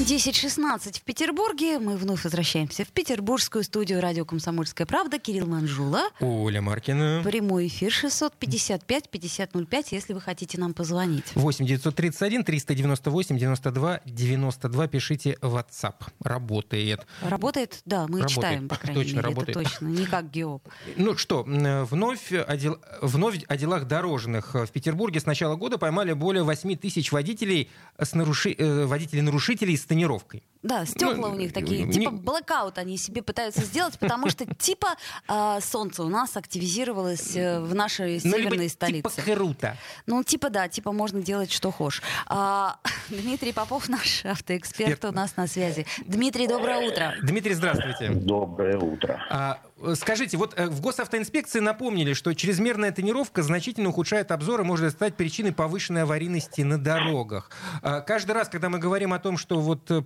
10.16 0.00 0.98
в 0.98 1.02
Петербурге. 1.02 1.78
Мы 1.78 1.96
вновь 1.96 2.24
возвращаемся 2.24 2.84
в 2.84 2.88
петербургскую 2.88 3.62
студию 3.62 4.00
радио 4.00 4.24
«Комсомольская 4.24 4.84
правда». 4.86 5.18
Кирилл 5.20 5.46
Манжула. 5.46 6.04
Оля 6.18 6.60
Маркина. 6.60 7.20
Прямой 7.22 7.68
эфир 7.68 7.92
655-5005, 7.92 9.86
если 9.92 10.12
вы 10.14 10.20
хотите 10.20 10.58
нам 10.58 10.74
позвонить. 10.74 11.26
8 11.36 11.66
931 11.66 12.42
398 12.42 13.38
92 13.38 14.00
92. 14.04 14.88
Пишите 14.88 15.38
WhatsApp. 15.40 15.94
Работает. 16.20 17.06
Работает? 17.20 17.80
Да, 17.84 18.06
мы 18.08 18.20
Работает. 18.22 18.30
читаем, 18.30 18.68
по 18.68 18.76
крайней 18.76 19.02
Точно 19.02 19.16
мере. 19.18 19.28
работает. 19.28 19.56
Это 19.56 19.68
точно, 19.70 19.86
не 19.86 20.06
как 20.06 20.30
ГИОП. 20.32 20.68
Ну 20.96 21.16
что, 21.16 21.44
вновь 21.44 22.32
о, 22.32 22.56
дел- 22.56 22.80
вновь 23.02 23.44
о 23.46 23.56
делах 23.56 23.86
дорожных. 23.86 24.54
В 24.54 24.68
Петербурге 24.72 25.20
с 25.20 25.26
начала 25.26 25.54
года 25.54 25.78
поймали 25.78 26.12
более 26.12 26.42
8 26.42 26.76
тысяч 26.76 27.12
водителей, 27.12 27.70
с 27.98 28.14
наруши- 28.14 28.56
э, 28.58 28.86
водителей-нарушителей 28.86 29.76
с 29.76 29.84
тонировкой. 29.92 30.42
Да, 30.62 30.86
стекла 30.86 31.28
Ну, 31.28 31.34
у 31.34 31.36
них 31.36 31.52
такие, 31.52 31.82
не- 31.82 31.92
типа 31.92 32.10
блэкаут 32.12 32.78
они 32.78 32.96
себе 32.96 33.22
пытаются 33.22 33.62
сделать, 33.62 33.98
потому 33.98 34.30
что 34.30 34.46
типа 34.54 34.88
а, 35.26 35.60
солнце 35.60 36.02
у 36.04 36.08
нас 36.08 36.36
активизировалось 36.36 37.34
э, 37.36 37.60
в 37.60 37.74
нашей 37.74 38.20
Ну, 38.24 38.30
северной 38.36 38.68
типа 38.68 39.08
столице. 39.10 39.22
круто. 39.22 39.76
Ну, 40.06 40.22
типа, 40.22 40.50
да, 40.50 40.68
типа 40.68 40.92
можно 40.92 41.20
делать, 41.20 41.50
что 41.50 41.70
хочешь. 41.72 42.02
А, 42.26 42.76
Дмитрий 43.08 43.52
Попов, 43.52 43.88
наш 43.88 44.24
автоэксперт, 44.24 44.90
Эксперт. 44.92 45.12
у 45.12 45.16
нас 45.16 45.36
на 45.36 45.46
связи. 45.46 45.86
Дмитрий, 46.06 46.46
доброе 46.46 46.88
утро. 46.88 47.14
Дмитрий, 47.22 47.54
здравствуйте. 47.54 48.10
Доброе 48.10 48.78
утро. 48.78 49.20
А, 49.30 49.58
э, 49.82 49.94
скажите, 49.96 50.36
вот 50.36 50.54
э, 50.56 50.68
в 50.68 50.80
госавтоинспекции 50.80 51.58
напомнили, 51.60 52.12
что 52.12 52.32
чрезмерная 52.34 52.92
тонировка 52.92 53.42
значительно 53.42 53.88
ухудшает 53.88 54.30
обзор 54.30 54.60
и 54.60 54.64
может 54.64 54.92
стать 54.92 55.16
причиной 55.16 55.52
повышенной 55.52 56.02
аварийности 56.02 56.60
на 56.62 56.78
дорогах. 56.78 57.50
А, 57.82 58.00
Каждый 58.00 58.32
раз, 58.32 58.48
когда 58.48 58.68
мы 58.68 58.78
говорим 58.78 59.12
о 59.12 59.18
том, 59.18 59.36
что 59.36 59.60
вот 59.60 59.90
э, 59.90 60.00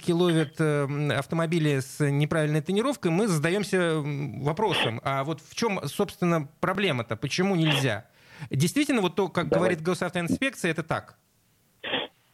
полицейские 0.00 0.14
ловят 0.14 0.54
э, 0.58 1.12
автомобили 1.18 1.80
с 1.80 2.04
неправильной 2.04 2.60
тонировкой, 2.60 3.10
мы 3.10 3.28
задаемся 3.28 4.00
вопросом, 4.00 5.00
а 5.04 5.24
вот 5.24 5.40
в 5.40 5.54
чем, 5.54 5.80
собственно, 5.86 6.48
проблема-то? 6.60 7.16
Почему 7.16 7.54
нельзя? 7.56 8.06
Действительно, 8.50 9.02
вот 9.02 9.16
то, 9.16 9.28
как 9.28 9.48
Давай. 9.48 9.58
говорит 9.60 9.82
госавтоинспекция, 9.82 10.70
это 10.70 10.82
так? 10.82 11.18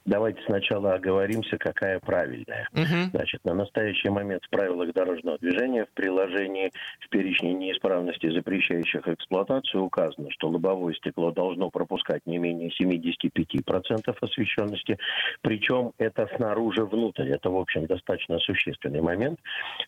Давайте 0.07 0.41
сначала 0.45 0.93
оговоримся, 0.93 1.57
какая 1.57 1.99
правильная. 1.99 2.69
Мгм. 2.71 3.11
Значит, 3.11 3.43
на 3.43 3.53
настоящий 3.53 4.07
момент 4.07 4.41
в 4.45 4.49
правилах 4.49 4.93
дорожного 4.93 5.37
движения 5.37 5.83
в 5.83 5.89
приложении 5.89 6.71
в 7.01 7.09
перечне 7.09 7.53
неисправностей, 7.53 8.31
запрещающих 8.31 9.05
эксплуатацию, 9.05 9.83
указано, 9.83 10.31
что 10.31 10.47
лобовое 10.47 10.93
стекло 10.93 11.31
должно 11.31 11.69
пропускать 11.69 12.25
не 12.25 12.37
менее 12.37 12.71
75% 12.81 14.15
освещенности. 14.21 14.97
Причем 15.41 15.91
это 15.97 16.29
снаружи 16.37 16.85
внутрь. 16.85 17.29
Это, 17.29 17.49
в 17.49 17.57
общем, 17.57 17.85
достаточно 17.85 18.39
существенный 18.39 19.01
момент. 19.01 19.41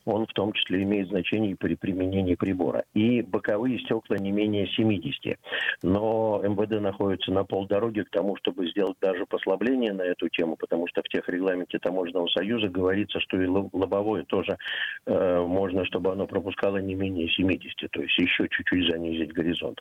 Он 0.03 0.27
в 0.27 0.33
том 0.33 0.51
числе 0.51 0.83
имеет 0.83 1.07
значение 1.07 1.51
и 1.51 1.55
при 1.55 1.75
применении 1.75 2.35
прибора. 2.35 2.83
И 2.93 3.21
боковые 3.21 3.79
стекла 3.79 4.17
не 4.17 4.33
менее 4.33 4.67
70. 4.67 5.37
Но 5.81 6.41
МВД 6.43 6.81
находится 6.81 7.31
на 7.31 7.45
полдороги 7.45 8.01
к 8.01 8.09
тому, 8.09 8.35
чтобы 8.35 8.67
сделать 8.67 8.97
даже 8.99 9.25
послабление 9.25 9.93
на 9.93 10.08
эту 10.09 10.29
тему, 10.29 10.55
потому 10.55 10.87
что 10.87 11.01
в 11.01 11.07
тех 11.09 11.27
регламенте 11.29 11.79
Таможенного 11.79 12.27
союза 12.27 12.67
говорится, 12.67 13.19
что 13.19 13.41
и 13.41 13.45
ло- 13.45 13.69
лобовое 13.73 14.23
тоже 14.23 14.57
э, 15.05 15.39
можно, 15.41 15.85
чтобы 15.85 16.11
оно 16.11 16.27
пропускало 16.27 16.77
не 16.77 16.95
менее 16.95 17.29
70, 17.29 17.91
то 17.91 18.01
есть 18.01 18.17
еще 18.17 18.47
чуть-чуть 18.49 18.91
занизить 18.91 19.33
горизонт. 19.33 19.79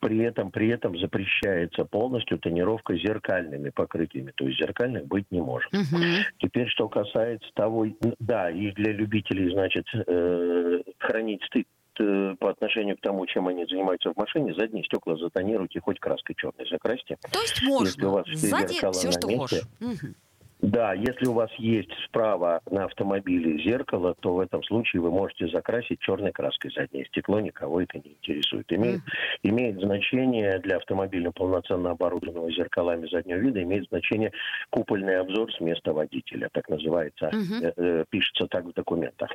При 0.00 0.18
этом, 0.18 0.50
при 0.50 0.68
этом 0.68 0.98
запрещается 0.98 1.84
полностью 1.84 2.38
тонировка 2.38 2.96
зеркальными 2.96 3.70
покрытиями, 3.70 4.32
то 4.34 4.46
есть 4.46 4.58
зеркальных 4.58 5.06
быть 5.06 5.26
не 5.30 5.40
может. 5.40 5.72
Мгм. 5.72 6.24
Теперь, 6.38 6.68
что 6.68 6.88
касается 6.88 7.48
того, 7.54 7.86
да, 8.18 8.50
и 8.50 8.70
для 8.72 8.92
любителей, 8.92 9.50
значит, 9.50 9.86
э, 9.94 10.82
хранить 10.98 11.42
стыд 11.44 11.66
э, 11.66 11.75
по 11.96 12.50
отношению 12.50 12.96
к 12.96 13.00
тому, 13.00 13.26
чем 13.26 13.48
они 13.48 13.64
занимаются 13.66 14.12
в 14.12 14.16
машине, 14.16 14.54
задние 14.54 14.84
стекла 14.84 15.16
затонируйте, 15.16 15.80
хоть 15.80 15.98
краской 15.98 16.34
черной 16.36 16.66
закрасьте. 16.68 17.16
То 17.32 17.40
есть 17.40 17.60
Если 17.60 17.66
у 17.66 17.70
можно. 17.70 18.10
вас 18.10 18.26
все 18.26 18.46
Сзади 18.48 18.74
все, 18.74 19.08
на 19.08 19.46
что. 19.48 19.56
Мгм. 19.80 20.14
Да, 20.60 20.94
если 20.94 21.26
у 21.26 21.32
вас 21.32 21.50
есть 21.58 21.90
справа 22.06 22.62
на 22.70 22.84
автомобиле 22.86 23.62
зеркало, 23.62 24.14
то 24.20 24.34
в 24.34 24.40
этом 24.40 24.62
случае 24.62 25.02
вы 25.02 25.10
можете 25.10 25.48
закрасить 25.48 26.00
черной 26.00 26.32
краской 26.32 26.72
заднее 26.74 27.04
стекло, 27.06 27.40
никого 27.40 27.82
это 27.82 27.98
не 27.98 28.16
интересует. 28.20 28.72
Имеет, 28.72 29.02
имеет 29.42 29.78
значение 29.78 30.58
для 30.60 30.78
автомобиля 30.78 31.30
полноценно 31.30 31.90
оборудованного 31.90 32.50
зеркалами 32.50 33.06
заднего 33.06 33.36
вида, 33.36 33.62
имеет 33.62 33.86
значение 33.88 34.32
купольный 34.70 35.20
обзор 35.20 35.52
с 35.52 35.60
места 35.60 35.92
водителя, 35.92 36.48
так 36.50 36.68
называется, 36.70 37.30
э, 37.32 37.72
э, 37.76 38.04
пишется 38.08 38.46
так 38.46 38.64
в 38.64 38.72
документах. 38.72 39.30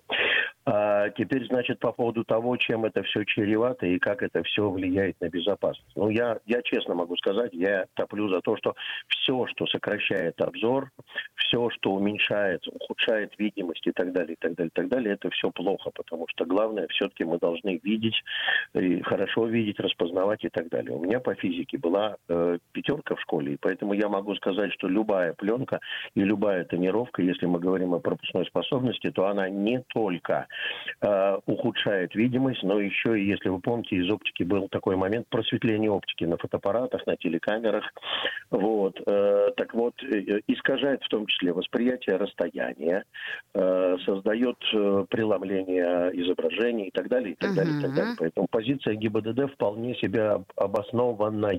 А, 0.64 1.10
теперь, 1.10 1.48
значит, 1.48 1.80
по 1.80 1.92
поводу 1.92 2.24
того, 2.24 2.56
чем 2.58 2.86
это 2.86 3.02
все 3.04 3.24
чревато 3.24 3.88
и 3.88 3.98
как 3.98 4.22
это 4.22 4.44
все 4.44 4.70
влияет 4.70 5.20
на 5.20 5.30
безопасность. 5.30 5.92
Ну, 5.96 6.10
я, 6.10 6.40
я 6.46 6.62
честно 6.62 6.94
могу 6.94 7.16
сказать, 7.18 7.52
я 7.54 7.86
топлю 7.96 8.30
за 8.30 8.42
то, 8.42 8.56
что 8.58 8.76
все, 9.08 9.48
что 9.48 9.66
сокращает 9.66 10.40
обзор, 10.40 10.92
все, 11.36 11.70
что 11.72 11.94
уменьшает, 11.94 12.68
ухудшает 12.68 13.34
видимость 13.40 13.88
и 13.88 13.92
так 13.92 14.14
далее, 14.14 14.34
и 14.34 14.38
так 14.40 14.54
далее, 14.54 14.70
и 14.70 14.74
так 14.74 14.88
далее, 14.88 15.14
это 15.16 15.30
все 15.32 15.50
плохо, 15.50 15.90
потому 15.96 16.28
что 16.30 16.46
главное, 16.46 16.88
все-таки 16.90 17.24
мы 17.24 17.40
должны 17.40 17.80
видеть, 17.84 18.22
и 18.76 19.02
хорошо 19.02 19.48
видеть, 19.48 19.80
распознавать 19.80 20.44
и 20.44 20.50
так 20.50 20.70
далее. 20.70 20.96
У 20.96 21.04
меня 21.04 21.20
по 21.20 21.34
физике 21.34 21.80
была 21.80 22.18
э, 22.30 22.60
пятерка 22.72 23.16
в 23.16 23.22
школе, 23.22 23.54
и 23.54 23.58
поэтому 23.60 23.94
я 23.94 24.10
могу 24.10 24.36
сказать, 24.36 24.72
что 24.74 24.88
любая 24.88 25.34
пленка 25.34 25.80
и 26.14 26.22
любая 26.22 26.66
тонировка, 26.66 27.24
если 27.24 27.48
мы 27.48 27.60
говорим 27.60 27.96
о 27.96 28.00
пропускной 28.00 28.46
способности, 28.46 29.10
то 29.10 29.26
она 29.26 29.50
не 29.50 29.84
только 29.88 30.48
э, 31.02 31.38
ухудшает 31.46 32.16
видимость, 32.16 32.64
но 32.64 32.80
еще 32.80 33.22
если 33.24 33.50
вы 33.50 33.60
помните, 33.60 33.96
из 33.96 34.10
оптики 34.12 34.44
был 34.44 34.68
такой 34.70 34.96
момент 34.96 35.28
просветления 35.30 35.90
оптики 35.90 36.26
на 36.26 36.38
фотоаппаратах, 36.38 37.06
на 37.08 37.16
телекамерах. 37.16 37.86
Вот. 38.50 39.02
э, 39.06 39.48
так 39.56 39.74
вот, 39.74 39.94
э, 40.04 40.42
искажает 40.48 41.04
в 41.04 41.08
том 41.10 41.26
числе 41.28 41.54
восприятие 41.54 42.18
расстояния, 42.18 43.04
э, 43.54 43.98
создает 44.06 44.58
э, 44.74 45.06
преломление 45.10 46.12
изображений 46.22 46.88
и 46.88 46.92
так 46.92 47.08
далее, 47.08 47.34
и 47.34 47.36
так 47.36 47.54
далее, 47.56 47.78
и 47.78 47.82
так 47.82 47.94
далее. 47.94 48.16
Поэтому 48.18 48.48
позиция 48.50 48.96
ГИБДД 48.96 49.54
вполне 49.54 49.96
себе 49.96 50.22
об- 50.24 50.52
обоснованная. 50.56 51.52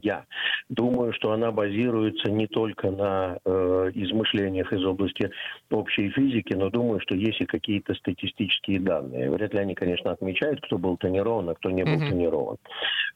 Думаю, 0.68 1.12
что 1.12 1.32
она 1.32 1.52
базируется 1.52 2.30
не 2.30 2.46
только 2.46 2.90
на 2.90 3.38
э, 3.44 3.90
измышлениях 3.94 4.72
из 4.72 4.84
области 4.84 5.30
общей 5.70 6.10
физики, 6.10 6.54
но 6.54 6.70
думаю, 6.70 7.00
что 7.00 7.14
есть 7.14 7.40
и 7.40 7.46
какие-то 7.46 7.94
статистические 7.94 8.80
данные. 8.82 9.30
Вряд 9.30 9.54
ли 9.54 9.60
они, 9.60 9.74
конечно, 9.74 10.10
отмечают, 10.10 10.60
кто 10.62 10.78
был 10.78 10.96
тонирован, 10.96 11.48
а 11.48 11.54
кто 11.54 11.70
не 11.70 11.84
был 11.84 11.96
Мгм. 11.96 12.08
тонирован. 12.08 12.56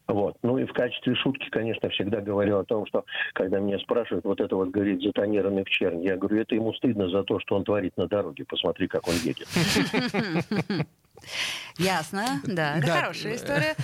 Вот. 0.08 0.36
Ну 0.42 0.58
и 0.58 0.64
в 0.64 0.72
качестве 0.72 1.14
шутки, 1.16 1.48
конечно, 1.50 1.88
всегда 1.90 2.20
говорю 2.20 2.58
о 2.58 2.64
том, 2.64 2.86
что 2.86 3.04
когда 3.34 3.58
меня 3.58 3.78
спрашивают, 3.78 4.24
вот 4.24 4.40
это 4.40 4.54
вот, 4.54 4.70
говорит, 4.70 5.02
затонированный 5.02 5.64
в 5.64 5.68
чернь, 5.68 6.04
я 6.04 6.16
говорю, 6.16 6.40
это 6.40 6.54
ему 6.54 6.72
стыдно 6.74 7.08
за 7.08 7.24
то, 7.24 7.40
что 7.40 7.56
он 7.56 7.64
творит 7.64 7.96
на 7.96 8.06
дороге, 8.06 8.44
посмотри, 8.48 8.86
как 8.86 9.08
он 9.08 9.14
едет. 9.14 9.48
Ясно, 11.78 12.40
да, 12.44 12.78
это 12.78 12.86
Да. 12.86 13.00
хорошая 13.00 13.34
история. 13.36 13.74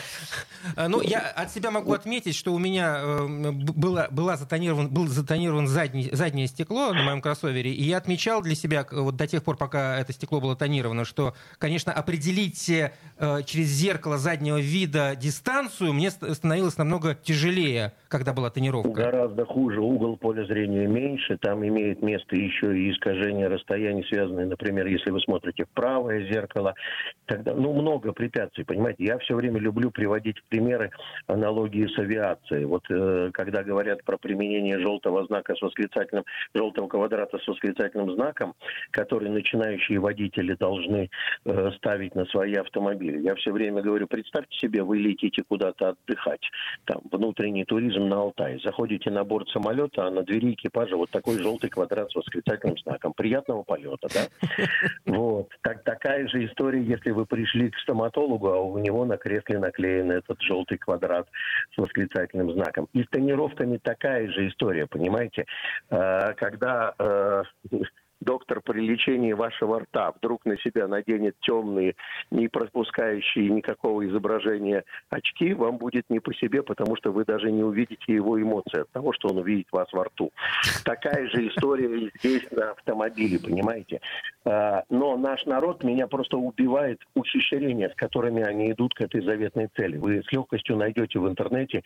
А, 0.76 0.88
Ну, 0.88 1.02
я 1.02 1.20
от 1.20 1.50
себя 1.52 1.70
могу 1.70 1.92
отметить, 1.92 2.34
что 2.34 2.52
у 2.54 2.58
меня 2.58 3.00
э, 3.02 3.26
было, 3.52 4.08
была 4.10 4.36
затонирован, 4.36 4.88
был 4.88 5.06
затонирован 5.08 5.66
задний, 5.66 6.08
заднее 6.12 6.46
стекло 6.46 6.92
на 6.94 7.02
моем 7.02 7.20
кроссовере, 7.20 7.72
и 7.72 7.82
я 7.82 7.98
отмечал 7.98 8.40
для 8.42 8.54
себя, 8.54 8.86
вот 8.90 9.16
до 9.16 9.26
тех 9.26 9.42
пор, 9.42 9.56
пока 9.56 9.98
это 9.98 10.12
стекло 10.12 10.40
было 10.40 10.56
тонировано, 10.56 11.04
что, 11.04 11.34
конечно, 11.58 11.92
определить 11.92 12.70
э, 12.70 12.92
через 13.44 13.66
зеркало 13.66 14.18
заднего 14.18 14.58
вида 14.60 15.14
дистанцию 15.16 15.92
мне 15.92 16.10
ст- 16.10 16.34
становилось 16.34 16.78
намного 16.78 17.14
тяжелее, 17.14 17.92
когда 18.08 18.32
была 18.32 18.50
тонировка. 18.50 18.90
Гораздо 18.90 19.44
хуже, 19.44 19.80
угол 19.80 20.16
поля 20.16 20.46
зрения 20.46 20.86
меньше, 20.86 21.36
там 21.38 21.66
имеет 21.66 22.02
место 22.02 22.36
еще 22.36 22.78
и 22.78 22.92
искажение 22.92 23.48
расстояний, 23.48 24.04
связанные, 24.08 24.46
например, 24.46 24.86
если 24.86 25.10
вы 25.10 25.20
смотрите 25.20 25.64
в 25.64 25.68
правое 25.70 26.32
зеркало, 26.32 26.74
тогда, 27.32 27.54
ну, 27.54 27.72
много 27.72 28.12
препятствий, 28.12 28.64
понимаете. 28.64 29.04
Я 29.04 29.18
все 29.18 29.34
время 29.34 29.58
люблю 29.58 29.90
приводить 29.90 30.36
примеры 30.50 30.90
аналогии 31.26 31.86
с 31.86 31.98
авиацией. 31.98 32.66
Вот 32.66 32.82
э, 32.90 33.30
когда 33.32 33.62
говорят 33.62 34.04
про 34.04 34.18
применение 34.18 34.78
желтого 34.78 35.24
знака 35.26 35.54
с 35.54 35.62
восклицательным, 35.62 36.24
желтого 36.54 36.88
квадрата 36.88 37.38
с 37.38 37.48
восклицательным 37.48 38.12
знаком, 38.14 38.54
который 38.90 39.30
начинающие 39.30 39.98
водители 39.98 40.54
должны 40.54 41.08
э, 41.44 41.70
ставить 41.78 42.14
на 42.14 42.26
свои 42.26 42.54
автомобили. 42.54 43.22
Я 43.22 43.34
все 43.36 43.50
время 43.50 43.80
говорю, 43.80 44.06
представьте 44.06 44.54
себе, 44.58 44.82
вы 44.82 44.98
летите 44.98 45.42
куда-то 45.48 45.90
отдыхать, 45.90 46.42
там, 46.84 47.00
внутренний 47.10 47.64
туризм 47.64 48.08
на 48.08 48.16
Алтай. 48.16 48.60
Заходите 48.62 49.10
на 49.10 49.24
борт 49.24 49.48
самолета, 49.48 50.06
а 50.06 50.10
на 50.10 50.22
двери 50.22 50.52
экипажа 50.52 50.96
вот 50.96 51.10
такой 51.10 51.38
желтый 51.38 51.70
квадрат 51.70 52.10
с 52.10 52.14
восклицательным 52.14 52.76
знаком. 52.78 53.14
Приятного 53.14 53.62
полета, 53.62 54.08
да? 54.12 54.26
Вот. 55.06 55.48
Так, 55.62 55.82
такая 55.84 56.26
же 56.28 56.44
история, 56.44 56.82
если 56.82 57.10
вы 57.10 57.21
пришли 57.26 57.70
к 57.70 57.78
стоматологу, 57.78 58.48
а 58.48 58.60
у 58.60 58.78
него 58.78 59.04
на 59.04 59.16
кресле 59.16 59.58
наклеен 59.58 60.10
этот 60.10 60.40
желтый 60.42 60.78
квадрат 60.78 61.28
с 61.74 61.78
восклицательным 61.78 62.52
знаком. 62.52 62.88
И 62.92 63.02
с 63.02 63.08
тонировками 63.08 63.78
такая 63.78 64.30
же 64.30 64.48
история, 64.48 64.86
понимаете? 64.86 65.46
Э, 65.90 66.34
Когда 66.34 66.94
э, 66.98 67.42
доктор 68.22 68.60
при 68.60 68.80
лечении 68.80 69.32
вашего 69.32 69.80
рта 69.80 70.12
вдруг 70.12 70.44
на 70.44 70.56
себя 70.58 70.88
наденет 70.88 71.36
темные, 71.40 71.94
не 72.30 72.48
пропускающие 72.48 73.48
никакого 73.50 74.06
изображения 74.06 74.84
очки, 75.10 75.54
вам 75.54 75.76
будет 75.78 76.08
не 76.08 76.20
по 76.20 76.32
себе, 76.34 76.62
потому 76.62 76.96
что 76.96 77.12
вы 77.12 77.24
даже 77.24 77.50
не 77.50 77.62
увидите 77.62 78.14
его 78.14 78.40
эмоции 78.40 78.80
от 78.80 78.90
того, 78.90 79.12
что 79.12 79.28
он 79.28 79.38
увидит 79.38 79.66
вас 79.72 79.92
во 79.92 80.04
рту. 80.04 80.30
Такая 80.84 81.26
же 81.28 81.48
история 81.48 82.10
здесь 82.18 82.50
на 82.50 82.70
автомобиле, 82.70 83.38
понимаете? 83.38 84.00
А, 84.44 84.84
но 84.88 85.16
наш 85.16 85.44
народ 85.46 85.84
меня 85.84 86.06
просто 86.06 86.36
убивает 86.36 87.00
ухищрения, 87.14 87.90
с 87.90 87.94
которыми 87.94 88.42
они 88.42 88.72
идут 88.72 88.94
к 88.94 89.00
этой 89.00 89.22
заветной 89.22 89.68
цели. 89.76 89.96
Вы 89.96 90.22
с 90.22 90.32
легкостью 90.32 90.76
найдете 90.76 91.18
в 91.18 91.28
интернете 91.28 91.82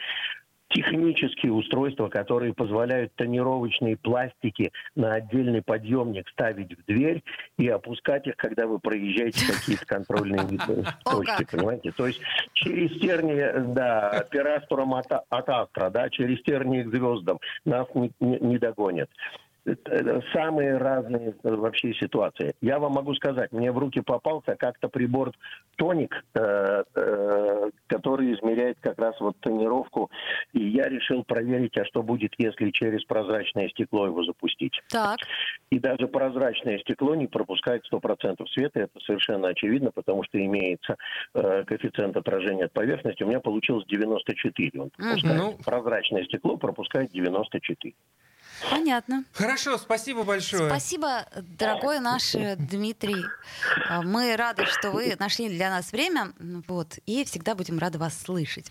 технические 0.77 1.53
устройства, 1.53 2.09
которые 2.09 2.53
позволяют 2.53 3.15
тонировочные 3.15 3.97
пластики 3.97 4.73
на 4.95 5.15
отдельный 5.15 5.63
подъемник 5.63 6.29
ставить 6.29 6.77
в 6.77 6.85
дверь 6.85 7.23
и 7.57 7.67
опускать 7.69 8.27
их, 8.27 8.37
когда 8.37 8.67
вы 8.67 8.79
проезжаете 8.79 9.47
какие-то 9.53 9.87
контрольные 9.87 10.43
точки, 11.05 11.47
понимаете? 11.51 11.93
То 11.93 12.07
есть 12.07 12.21
через 12.53 12.91
тернии, 13.01 13.75
да, 13.75 14.27
пирастуром 14.31 14.95
от, 14.95 15.11
от 15.11 15.49
астра, 15.49 15.89
да, 15.89 16.11
через 16.11 16.43
тернии 16.43 16.83
к 16.83 16.91
звездам 16.91 17.39
нас 17.65 17.87
не, 17.95 18.13
не, 18.21 18.59
самые 20.33 20.77
разные 20.77 21.35
вообще 21.43 21.93
ситуации. 21.95 22.55
Я 22.61 22.79
вам 22.79 22.93
могу 22.93 23.15
сказать, 23.15 23.53
мне 23.53 23.73
в 23.73 23.79
руки 23.79 24.01
попался 24.01 24.55
как-то 24.57 24.89
прибор 24.89 25.33
тоник, 25.77 26.25
э, 26.35 26.85
э, 26.95 27.71
который 27.87 28.35
измеряет 28.35 28.79
как 28.81 28.99
раз 28.99 29.19
вот 29.21 29.37
тонировку, 29.41 30.11
и 30.53 30.63
я 30.69 30.89
решил 30.89 31.25
проверить, 31.25 31.77
а 31.79 31.85
что 31.85 32.03
будет, 32.03 32.35
если 32.39 32.71
через 32.71 33.05
прозрачное 33.05 33.69
стекло 33.69 34.07
его 34.07 34.25
запустить. 34.25 34.81
Так. 34.89 35.19
И 35.71 35.79
даже 35.79 36.07
прозрачное 36.07 36.79
стекло 36.79 37.15
не 37.15 37.27
пропускает 37.27 37.83
100% 37.93 38.47
света, 38.49 38.81
это 38.81 39.01
совершенно 39.01 39.49
очевидно, 39.49 39.91
потому 39.91 40.23
что 40.25 40.39
имеется 40.45 40.97
э, 41.35 41.65
коэффициент 41.65 42.17
отражения 42.17 42.67
от 42.67 42.73
поверхности. 42.73 43.23
У 43.23 43.29
меня 43.29 43.41
получилось 43.41 43.85
94. 43.89 44.81
Он 44.81 44.91
пропускает. 44.91 45.41
Угу. 45.43 45.63
Прозрачное 45.65 46.25
стекло 46.25 46.57
пропускает 46.57 47.11
94. 47.11 47.95
Понятно. 48.71 49.25
Хорошо, 49.33 49.79
спасибо 49.79 50.23
большое. 50.23 50.69
Спасибо, 50.69 51.27
дорогой 51.59 52.01
наш 52.01 52.35
э, 52.35 52.57
Дмитрий. 52.57 53.25
А, 53.89 54.03
мы 54.03 54.37
рады, 54.37 54.67
что 54.67 54.91
вы 54.91 55.17
нашли 55.19 55.49
для 55.49 55.71
нас 55.71 55.93
время, 55.93 56.33
вот, 56.67 56.99
и 57.07 57.25
всегда 57.25 57.55
будем 57.55 57.79
рады 57.79 57.99
вас 57.99 58.19
слышать. 58.19 58.71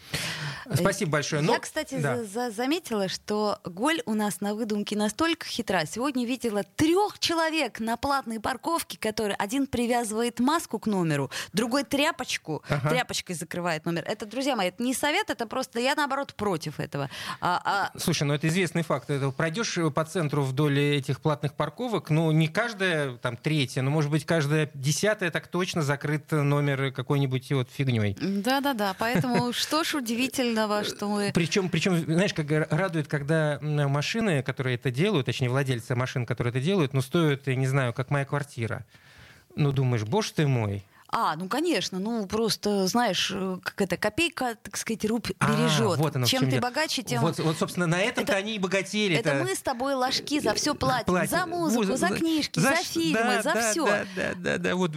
Спасибо 0.74 1.12
большое. 1.12 1.42
Я, 1.42 1.48
ну, 1.48 1.60
кстати, 1.60 2.00
да. 2.00 2.16
-за 2.18 2.52
заметила, 2.52 3.08
что 3.08 3.60
Голь 3.64 4.02
у 4.06 4.14
нас 4.14 4.42
на 4.42 4.54
выдумке 4.56 4.96
настолько 4.96 5.46
хитра. 5.46 5.86
Сегодня 5.86 6.26
видела 6.26 6.64
трех 6.64 7.20
человек 7.20 7.80
на 7.80 7.98
платной 7.98 8.40
парковке, 8.40 8.98
которые 8.98 9.36
один 9.36 9.68
привязывает 9.68 10.40
маску 10.40 10.80
к 10.80 10.88
номеру, 10.88 11.30
другой 11.54 11.84
тряпочку, 11.84 12.64
ага. 12.70 12.90
тряпочкой 12.90 13.36
закрывает 13.36 13.86
номер. 13.86 14.04
Это, 14.06 14.26
друзья 14.26 14.56
мои, 14.56 14.70
это 14.70 14.82
не 14.84 14.94
совет, 14.94 15.30
это 15.30 15.46
просто 15.48 15.80
я 15.80 15.96
наоборот 15.96 16.34
против 16.34 16.80
этого. 16.80 17.10
А, 17.42 17.62
а... 17.94 18.00
Слушай, 18.00 18.24
ну 18.24 18.34
это 18.34 18.48
известный 18.48 18.84
факт. 18.84 19.10
Это 19.10 19.32
пройдешь 19.32 19.75
идешь 19.78 19.94
по 19.94 20.06
центру 20.06 20.44
вдоль 20.44 20.80
этих 20.80 21.22
платных 21.22 21.54
парковок, 21.54 22.10
ну, 22.10 22.32
не 22.32 22.48
каждая, 22.48 23.18
там, 23.18 23.38
третья, 23.38 23.82
но, 23.82 23.92
может 23.92 24.12
быть, 24.12 24.26
каждая 24.26 24.70
десятая 24.74 25.32
так 25.32 25.48
точно 25.48 25.82
закрыт 25.82 26.32
номер 26.32 26.92
какой-нибудь 26.92 27.52
вот 27.52 27.70
фигней. 27.70 28.16
Да-да-да, 28.20 28.96
поэтому 28.98 29.54
что 29.54 29.84
ж 29.84 29.96
удивительного, 29.96 30.84
что 30.84 31.08
мы... 31.08 31.32
Причем, 31.34 31.70
причем, 31.70 31.98
знаешь, 31.98 32.34
как 32.34 32.50
радует, 32.72 33.08
когда 33.08 33.60
машины, 33.62 34.44
которые 34.44 34.76
это 34.76 34.92
делают, 34.92 35.26
точнее, 35.26 35.50
владельцы 35.50 35.96
машин, 35.96 36.26
которые 36.26 36.52
это 36.52 36.62
делают, 36.62 36.94
ну, 36.94 37.02
стоят, 37.02 37.48
я 37.48 37.56
не 37.56 37.68
знаю, 37.68 37.94
как 37.94 38.10
моя 38.10 38.26
квартира. 38.26 38.86
Ну, 39.56 39.72
думаешь, 39.72 40.04
боже 40.04 40.34
ты 40.34 40.48
мой, 40.48 40.84
а, 41.18 41.38
ну 41.38 41.48
конечно, 41.48 41.98
ну 41.98 42.28
просто 42.28 42.88
знаешь, 42.88 43.32
э, 43.34 43.58
как 43.64 43.82
это 43.82 43.96
копейка, 43.96 44.58
так 44.62 44.76
сказать, 44.76 45.06
рубь 45.06 45.30
бережет. 45.40 45.94
А, 45.94 46.02
вот 46.02 46.14
оно, 46.14 46.26
чем, 46.26 46.42
чем 46.42 46.50
ты 46.50 46.56
я... 46.56 46.62
богаче, 46.62 47.04
тем. 47.04 47.22
Вот, 47.22 47.40
вот, 47.40 47.58
собственно, 47.58 47.88
на 47.88 48.02
этом-то 48.02 48.34
это, 48.34 48.38
они 48.38 48.56
и 48.56 48.60
богатели. 48.60 49.16
Это 49.16 49.36
мы 49.36 49.56
с 49.56 49.62
тобой 49.62 49.94
ложки 49.94 50.42
за 50.42 50.54
все 50.56 50.76
платим, 50.76 51.06
платим. 51.06 51.30
за 51.30 51.46
музыку, 51.46 51.84
за, 51.86 51.96
за 51.96 52.10
книжки, 52.10 52.60
за, 52.60 52.72
за 52.72 52.76
фильмы, 52.84 53.14
да, 53.14 53.42
за 53.42 53.54
да, 53.54 53.72
все. 53.72 53.86
Да, 53.86 54.06
да, 54.14 54.34
да, 54.36 54.58
да, 54.58 54.76
вот 54.76 54.92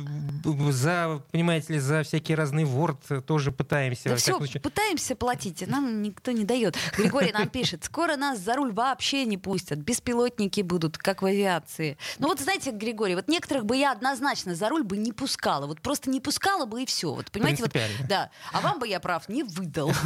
за, 0.73 1.23
понимаете 1.31 1.75
ли, 1.75 1.79
за 1.79 2.03
всякие 2.03 2.37
разные 2.37 2.66
ворд 2.66 2.99
тоже 3.25 3.53
пытаемся. 3.53 4.09
Да 4.09 4.16
все, 4.16 4.40
пытаемся 4.61 5.14
платить, 5.14 5.64
нам 5.69 6.03
никто 6.03 6.33
не 6.33 6.45
дает. 6.45 6.77
Григорий 6.97 7.31
нам 7.31 7.49
пишет, 7.49 7.85
скоро 7.85 8.16
нас 8.16 8.40
за 8.40 8.57
руль 8.57 8.73
вообще 8.73 9.25
не 9.25 9.38
пустят, 9.38 9.79
беспилотники 9.79 10.62
будут, 10.62 10.99
как 10.99 11.23
в 11.23 11.27
авиации. 11.27 11.97
Ну 12.19 12.27
вот 12.27 12.40
знаете, 12.40 12.73
Григорий, 12.73 13.14
вот 13.14 13.29
некоторых 13.29 13.64
бы 13.64 13.77
я 13.77 13.93
однозначно 13.93 14.57
за 14.57 14.69
руль 14.69 14.83
бы 14.83 14.97
не 14.97 15.12
пускала, 15.12 15.69
вот 15.69 15.81
просто 15.81 16.08
не 16.09 16.21
пускала 16.21 16.66
бы 16.66 16.83
и 16.83 16.87
все. 16.87 17.12
Вот 17.12 17.31
понимаете, 17.31 17.62
вот, 17.62 17.77
да. 18.09 18.31
А 18.53 18.61
вам 18.61 18.79
бы 18.79 18.88
я 18.88 19.01
прав 19.01 19.29
не 19.29 19.42
выдал. 19.42 19.92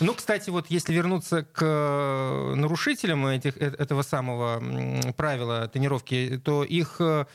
Ну, 0.00 0.14
кстати, 0.14 0.50
вот 0.50 0.66
если 0.68 0.92
вернуться 0.92 1.42
к 1.42 1.62
э, 1.62 2.54
нарушителям 2.54 3.26
этих, 3.26 3.56
э, 3.56 3.74
этого 3.78 4.02
самого 4.02 4.62
правила 5.16 5.68
тренировки, 5.68 6.40
то 6.44 6.64
их, 6.64 6.96
э, 7.00 7.26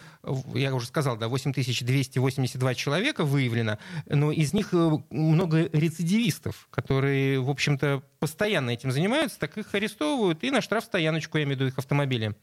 я 0.53 0.73
уже 0.73 0.87
сказал, 0.87 1.17
да, 1.17 1.27
8282 1.27 2.75
человека 2.75 3.25
выявлено, 3.25 3.77
но 4.05 4.31
из 4.31 4.53
них 4.53 4.73
много 4.73 5.69
рецидивистов, 5.71 6.67
которые, 6.71 7.39
в 7.39 7.49
общем-то, 7.49 8.03
постоянно 8.19 8.71
этим 8.71 8.91
занимаются, 8.91 9.39
так 9.39 9.57
их 9.57 9.73
арестовывают 9.73 10.43
и 10.43 10.51
на 10.51 10.61
штрафстояночку, 10.61 11.37
я 11.37 11.43
имею 11.43 11.57
в 11.57 11.61
виду 11.61 11.67
их 11.69 11.77
автомобили. 11.77 12.35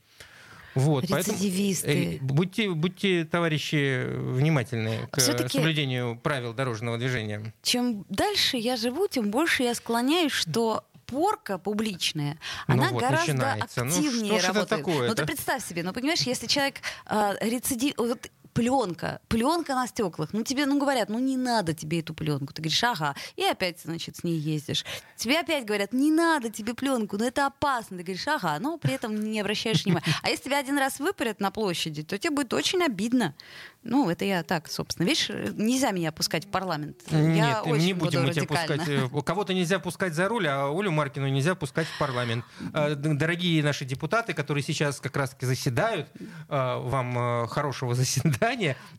Вот, 0.75 1.05
Рецидивисты. 1.05 1.87
Поэтому, 1.87 2.35
будьте, 2.35 2.71
будьте, 2.71 3.25
товарищи, 3.25 4.07
внимательны 4.07 5.09
к 5.11 5.21
соблюдению 5.21 6.19
правил 6.19 6.53
дорожного 6.53 6.99
движения. 6.99 7.55
Чем 7.63 8.05
дальше 8.09 8.57
я 8.57 8.77
живу, 8.77 9.07
тем 9.09 9.31
больше 9.31 9.63
я 9.63 9.75
склоняюсь, 9.75 10.33
что 10.33 10.85
порка 11.07 11.59
публичная, 11.59 12.39
ну 12.67 12.75
она 12.75 12.91
вот, 12.91 13.03
гораздо 13.03 13.35
ну 13.35 13.65
активнее 13.65 14.41
ну, 14.41 14.47
работает. 14.47 14.69
Такое, 14.69 15.09
ну 15.09 15.15
ты 15.15 15.27
представь 15.27 15.65
себе, 15.65 15.83
ну 15.83 15.93
понимаешь, 15.93 16.23
если 16.23 16.47
человек 16.47 16.77
э, 17.07 17.35
рецидив, 17.41 17.95
вот 17.99 18.31
пленка, 18.55 19.21
пленка 19.29 19.75
на 19.75 19.87
стеклах. 19.87 20.33
Ну, 20.33 20.43
тебе, 20.45 20.65
ну, 20.65 20.79
говорят, 20.79 21.09
ну, 21.09 21.19
не 21.19 21.37
надо 21.37 21.75
тебе 21.75 22.01
эту 22.01 22.15
пленку. 22.15 22.55
Ты 22.55 22.63
говоришь, 22.63 22.83
ага, 22.85 23.15
и 23.37 23.45
опять, 23.45 23.81
значит, 23.81 24.17
с 24.17 24.25
ней 24.25 24.39
ездишь. 24.39 24.85
Тебе 25.17 25.41
опять 25.41 25.67
говорят, 25.67 25.93
не 25.93 26.11
надо 26.11 26.51
тебе 26.51 26.73
пленку, 26.75 27.19
ну, 27.19 27.27
это 27.27 27.47
опасно. 27.47 27.99
Ты 27.99 28.05
говоришь, 28.05 28.27
ага, 28.29 28.59
но 28.61 28.79
при 28.79 28.95
этом 28.95 29.15
не 29.15 29.41
обращаешь 29.41 29.85
внимания. 29.85 30.07
А 30.23 30.31
если 30.31 30.45
тебя 30.45 30.59
один 30.59 30.79
раз 30.79 31.01
выпарят 31.01 31.41
на 31.41 31.51
площади, 31.51 32.05
то 32.05 32.17
тебе 32.17 32.31
будет 32.31 32.55
очень 32.55 32.83
обидно. 32.83 33.35
Ну, 33.83 34.09
это 34.09 34.25
я 34.25 34.43
так, 34.45 34.71
собственно. 34.71 35.07
Видишь, 35.07 35.29
нельзя 35.29 35.91
меня 35.91 36.11
пускать 36.13 36.47
в 36.47 36.49
парламент. 36.49 37.03
Нет, 37.11 37.59
я 37.67 37.73
не 37.73 37.93
будем 37.93 38.23
мы 38.25 38.33
тебя 38.33 38.47
пускать. 38.47 38.89
Э, 38.89 39.09
кого-то 39.23 39.53
нельзя 39.53 39.79
пускать 39.79 40.15
за 40.15 40.29
руль, 40.29 40.49
а 40.49 40.71
Олю 40.71 40.91
Маркину 40.91 41.29
нельзя 41.29 41.55
пускать 41.55 41.87
в 41.87 41.99
парламент. 41.99 42.45
А, 42.73 42.95
дорогие 42.95 43.63
наши 43.63 43.85
депутаты, 43.85 44.33
которые 44.33 44.63
сейчас 44.63 45.01
как 45.01 45.17
раз 45.17 45.37
заседают, 45.39 46.09
вам 46.49 47.19
э, 47.19 47.47
хорошего 47.49 47.95
заседания. 47.95 48.44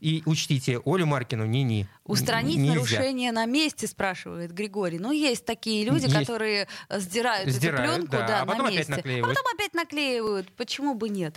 И 0.01 0.23
учтите, 0.25 0.79
Олю 0.85 1.05
Маркину 1.05 1.45
ни-ни. 1.45 1.87
Устранить 2.05 2.57
нельзя. 2.57 2.73
нарушение 2.73 3.31
на 3.31 3.45
месте, 3.45 3.87
спрашивает 3.87 4.53
Григорий. 4.53 4.99
Ну, 4.99 5.11
есть 5.11 5.45
такие 5.45 5.85
люди, 5.85 6.05
есть. 6.05 6.15
которые 6.15 6.67
сдирают, 6.89 7.49
сдирают 7.49 7.87
эту 7.87 7.95
пленку 7.97 8.11
да, 8.11 8.27
да, 8.27 8.41
а 8.41 8.45
потом 8.45 8.63
на 8.63 8.67
опять 8.67 8.77
месте. 8.79 8.95
наклеивают. 8.95 9.25
А 9.25 9.29
потом 9.29 9.53
опять 9.53 9.73
наклеивают. 9.73 10.51
Почему 10.53 10.93
бы 10.95 11.09
нет? 11.09 11.35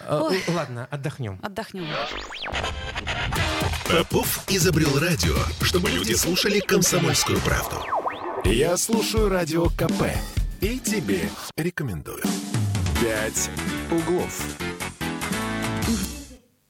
Э, 0.00 0.20
Ой. 0.22 0.42
Ладно, 0.48 0.86
отдохнем. 0.90 1.38
Отдохнем. 1.42 1.86
Попов 3.88 4.44
изобрел 4.48 4.98
радио, 4.98 5.36
чтобы 5.62 5.90
люди 5.90 6.12
слушали 6.14 6.60
комсомольскую 6.60 7.40
правду. 7.40 7.76
Я 8.44 8.76
слушаю 8.76 9.28
радио 9.28 9.66
КП 9.70 10.04
и 10.60 10.78
тебе 10.78 11.28
рекомендую. 11.56 12.22
«Пять 13.00 13.50
углов». 13.90 14.65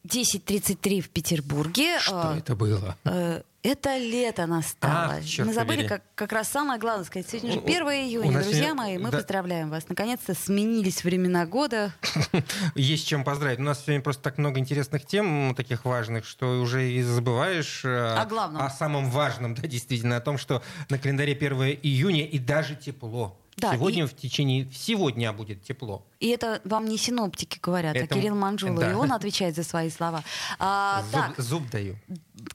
10.33 0.06 1.00
в 1.00 1.10
Петербурге. 1.10 1.98
Что 2.00 2.30
а, 2.30 2.38
это 2.38 2.54
было? 2.54 2.96
Э, 3.04 3.42
это 3.62 3.96
лето 3.98 4.46
настало. 4.46 5.16
А, 5.16 5.44
мы 5.44 5.52
забыли 5.52 5.88
как, 5.88 6.02
как 6.14 6.32
раз 6.32 6.48
самое 6.48 6.78
главное 6.78 7.04
сказать. 7.04 7.28
Сегодня 7.28 7.52
же 7.52 7.58
1 7.58 7.76
июня, 7.82 8.32
друзья 8.32 8.52
сегодня... 8.52 8.74
мои. 8.74 8.98
Мы 8.98 9.10
да. 9.10 9.18
поздравляем 9.18 9.70
вас. 9.70 9.88
Наконец-то 9.88 10.34
сменились 10.34 11.02
времена 11.02 11.46
года. 11.46 11.92
Есть 12.76 13.08
чем 13.08 13.24
поздравить. 13.24 13.58
У 13.58 13.62
нас 13.62 13.82
сегодня 13.82 14.02
просто 14.02 14.22
так 14.22 14.38
много 14.38 14.60
интересных 14.60 15.04
тем, 15.04 15.54
таких 15.56 15.84
важных, 15.84 16.26
что 16.26 16.60
уже 16.60 16.92
и 16.92 17.02
забываешь 17.02 17.84
э, 17.84 18.14
о, 18.14 18.24
главном. 18.26 18.62
о 18.62 18.70
самом 18.70 19.10
важном, 19.10 19.56
да, 19.56 19.66
действительно, 19.66 20.16
о 20.16 20.20
том, 20.20 20.38
что 20.38 20.62
на 20.88 20.98
календаре 20.98 21.32
1 21.32 21.52
июня 21.82 22.24
и 22.24 22.38
даже 22.38 22.76
тепло. 22.76 23.36
Да, 23.56 23.72
сегодня 23.74 24.04
и... 24.04 24.06
в 24.06 24.14
течение 24.14 24.68
всего 24.68 25.08
дня 25.08 25.32
будет 25.32 25.62
тепло. 25.62 26.04
И 26.20 26.28
это 26.28 26.60
вам 26.64 26.84
не 26.86 26.98
синоптики 26.98 27.58
говорят, 27.58 27.96
а 27.96 27.98
это... 28.00 28.14
а 28.14 28.18
Кирилл 28.18 28.34
Манжула, 28.34 28.80
да. 28.80 28.90
и 28.90 28.94
он 28.94 29.12
отвечает 29.12 29.56
за 29.56 29.64
свои 29.64 29.88
слова. 29.88 30.22
А, 30.58 31.02
зуб, 31.04 31.12
так. 31.12 31.40
зуб 31.40 31.70
даю. 31.70 31.96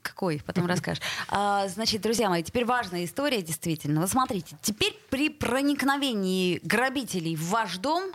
Какой? 0.03 0.41
Потом 0.45 0.67
расскажешь. 0.67 1.01
А, 1.27 1.67
значит, 1.69 2.01
друзья 2.01 2.29
мои, 2.29 2.43
теперь 2.43 2.65
важная 2.65 3.05
история, 3.05 3.41
действительно. 3.41 4.01
Вот 4.01 4.11
смотрите, 4.11 4.55
теперь 4.61 4.95
при 5.09 5.29
проникновении 5.29 6.59
грабителей 6.63 7.35
в 7.35 7.49
ваш 7.49 7.77
дом 7.77 8.11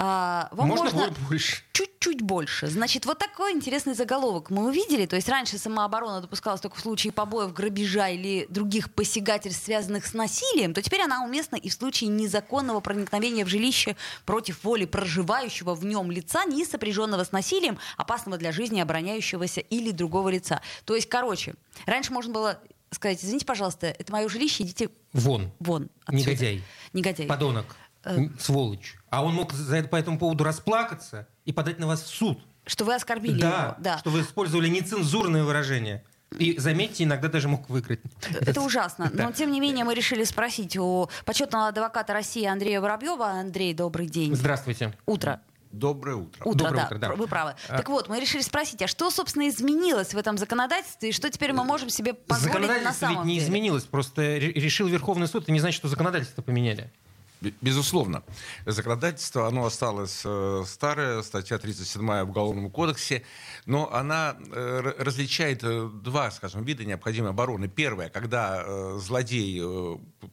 А, 0.00 0.48
вам 0.52 0.68
Можно 0.68 0.84
можно, 0.90 1.14
больше. 1.28 1.62
чуть-чуть 1.72 2.22
больше. 2.22 2.68
Значит, 2.68 3.04
вот 3.04 3.18
такой 3.18 3.52
интересный 3.52 3.94
заголовок 3.94 4.50
мы 4.50 4.68
увидели. 4.68 5.06
То 5.06 5.16
есть 5.16 5.28
раньше 5.28 5.58
самооборона 5.58 6.20
допускалась 6.20 6.60
только 6.60 6.76
в 6.76 6.80
случае 6.80 7.12
побоев, 7.12 7.52
грабежа 7.52 8.08
или 8.08 8.46
других 8.48 8.92
посягательств, 8.92 9.64
связанных 9.64 10.06
с 10.06 10.14
насилием, 10.14 10.72
то 10.72 10.82
теперь 10.82 11.02
она 11.02 11.24
уместна 11.24 11.56
и 11.56 11.68
в 11.68 11.72
случае 11.72 12.10
незаконного 12.10 12.78
проникновения 12.80 13.44
в 13.44 13.48
жилище 13.48 13.96
против 14.24 14.62
воли 14.62 14.84
проживающего 14.84 15.74
в 15.74 15.84
нем 15.84 16.12
лица, 16.12 16.44
не 16.44 16.64
сопряженного 16.64 17.24
с 17.24 17.32
насилием, 17.32 17.78
опасного 17.96 18.38
для 18.38 18.52
жизни 18.52 18.80
обороняющегося 18.80 19.60
или 19.62 19.90
другого 19.90 20.28
лица. 20.28 20.62
То 20.84 20.94
есть, 20.94 21.08
короче, 21.08 21.54
раньше 21.86 22.12
можно 22.12 22.32
было 22.32 22.60
сказать, 22.92 23.22
извините, 23.22 23.44
пожалуйста, 23.44 23.88
это 23.88 24.12
мое 24.12 24.28
жилище, 24.28 24.62
идите 24.62 24.90
Вон. 25.12 25.50
вон. 25.58 25.88
отсюда». 26.06 26.30
Негодяй. 26.30 26.62
Негодяй. 26.92 27.26
Подонок. 27.26 27.66
Э. 28.04 28.28
Сволочь. 28.38 28.96
А 29.10 29.24
он 29.24 29.34
мог 29.34 29.52
за 29.52 29.76
это, 29.76 29.88
по 29.88 29.96
этому 29.96 30.18
поводу 30.18 30.44
расплакаться 30.44 31.28
и 31.44 31.52
подать 31.52 31.78
на 31.78 31.86
вас 31.86 32.02
в 32.02 32.08
суд. 32.08 32.38
Что 32.66 32.84
вы 32.84 32.94
оскорбили 32.94 33.40
да, 33.40 33.62
его. 33.62 33.74
Да. 33.78 33.98
что 33.98 34.10
вы 34.10 34.20
использовали 34.20 34.68
нецензурное 34.68 35.42
выражение. 35.44 36.04
И, 36.38 36.58
заметьте, 36.58 37.04
иногда 37.04 37.28
даже 37.28 37.48
мог 37.48 37.68
выиграть. 37.70 38.00
Это 38.40 38.60
ужасно. 38.60 39.10
Но, 39.14 39.32
тем 39.32 39.50
не 39.50 39.60
менее, 39.60 39.84
мы 39.84 39.94
решили 39.94 40.24
спросить 40.24 40.76
у 40.76 41.08
почетного 41.24 41.68
адвоката 41.68 42.12
России 42.12 42.44
Андрея 42.44 42.82
Воробьева. 42.82 43.26
Андрей, 43.28 43.72
добрый 43.72 44.06
день. 44.06 44.34
Здравствуйте. 44.34 44.92
Утро. 45.06 45.40
Доброе 45.72 46.16
утро. 46.16 46.44
Утро, 46.44 46.58
Доброе 46.58 46.80
да, 46.80 46.86
утро, 46.86 46.98
да. 46.98 47.14
вы 47.14 47.26
правы. 47.26 47.54
А. 47.68 47.76
Так 47.76 47.88
вот, 47.90 48.08
мы 48.08 48.20
решили 48.20 48.40
спросить, 48.40 48.80
а 48.80 48.86
что, 48.86 49.10
собственно, 49.10 49.48
изменилось 49.48 50.14
в 50.14 50.18
этом 50.18 50.38
законодательстве, 50.38 51.10
и 51.10 51.12
что 51.12 51.28
теперь 51.30 51.52
мы 51.52 51.62
можем 51.64 51.90
себе 51.90 52.14
позволить 52.14 52.54
на 52.54 52.60
Законодательство 52.60 53.06
ведь 53.06 53.14
самом 53.14 53.26
не 53.26 53.34
деле? 53.34 53.46
изменилось, 53.46 53.84
просто 53.84 54.22
ре- 54.22 54.52
решил 54.52 54.88
Верховный 54.88 55.26
суд, 55.26 55.42
это 55.42 55.52
не 55.52 55.60
значит, 55.60 55.76
что 55.76 55.88
законодательство 55.88 56.40
поменяли. 56.40 56.90
Бе- 57.40 57.54
Безусловно. 57.60 58.24
Законодательство, 58.66 59.46
оно 59.46 59.64
осталось 59.64 60.22
э, 60.24 60.64
старое, 60.66 61.22
статья 61.22 61.58
37 61.58 62.02
в 62.02 62.30
Уголовном 62.30 62.70
кодексе, 62.70 63.22
но 63.64 63.92
она 63.92 64.36
э, 64.50 64.94
различает 64.98 65.62
э, 65.62 65.88
два, 66.02 66.30
скажем, 66.32 66.64
вида 66.64 66.84
необходимой 66.84 67.30
обороны. 67.30 67.68
Первое, 67.68 68.08
когда 68.08 68.98
злодей 68.98 69.62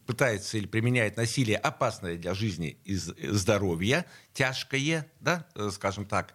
пытается 0.06 0.58
или 0.58 0.66
применяет 0.66 1.16
насилие, 1.16 1.58
опасное 1.58 2.16
для 2.16 2.34
жизни 2.34 2.76
и 2.84 2.96
здоровья, 2.96 4.04
тяжкое, 4.32 5.06
да, 5.20 5.46
скажем 5.70 6.06
так. 6.06 6.34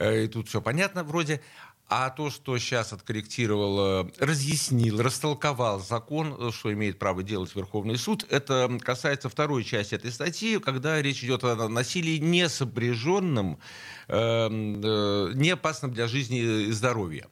И 0.00 0.26
тут 0.26 0.48
все 0.48 0.60
понятно 0.60 1.04
вроде. 1.04 1.40
А 1.86 2.08
то, 2.08 2.30
что 2.30 2.56
сейчас 2.58 2.94
откорректировал, 2.94 4.06
э, 4.06 4.10
разъяснил, 4.18 5.02
растолковал 5.02 5.80
закон, 5.80 6.34
э, 6.38 6.50
что 6.50 6.72
имеет 6.72 6.98
право 6.98 7.22
делать 7.22 7.54
Верховный 7.54 7.98
суд, 7.98 8.26
это 8.30 8.78
касается 8.80 9.28
второй 9.28 9.64
части 9.64 9.94
этой 9.94 10.10
статьи, 10.10 10.58
когда 10.58 11.00
речь 11.02 11.22
идет 11.22 11.44
о 11.44 11.68
насилии 11.68 12.16
не 12.16 12.48
сопряженном, 12.48 13.58
э, 14.08 14.48
э, 14.48 15.32
не 15.34 15.50
опасном 15.50 15.92
для 15.92 16.08
жизни 16.08 16.68
и 16.68 16.72
здоровья. 16.72 17.28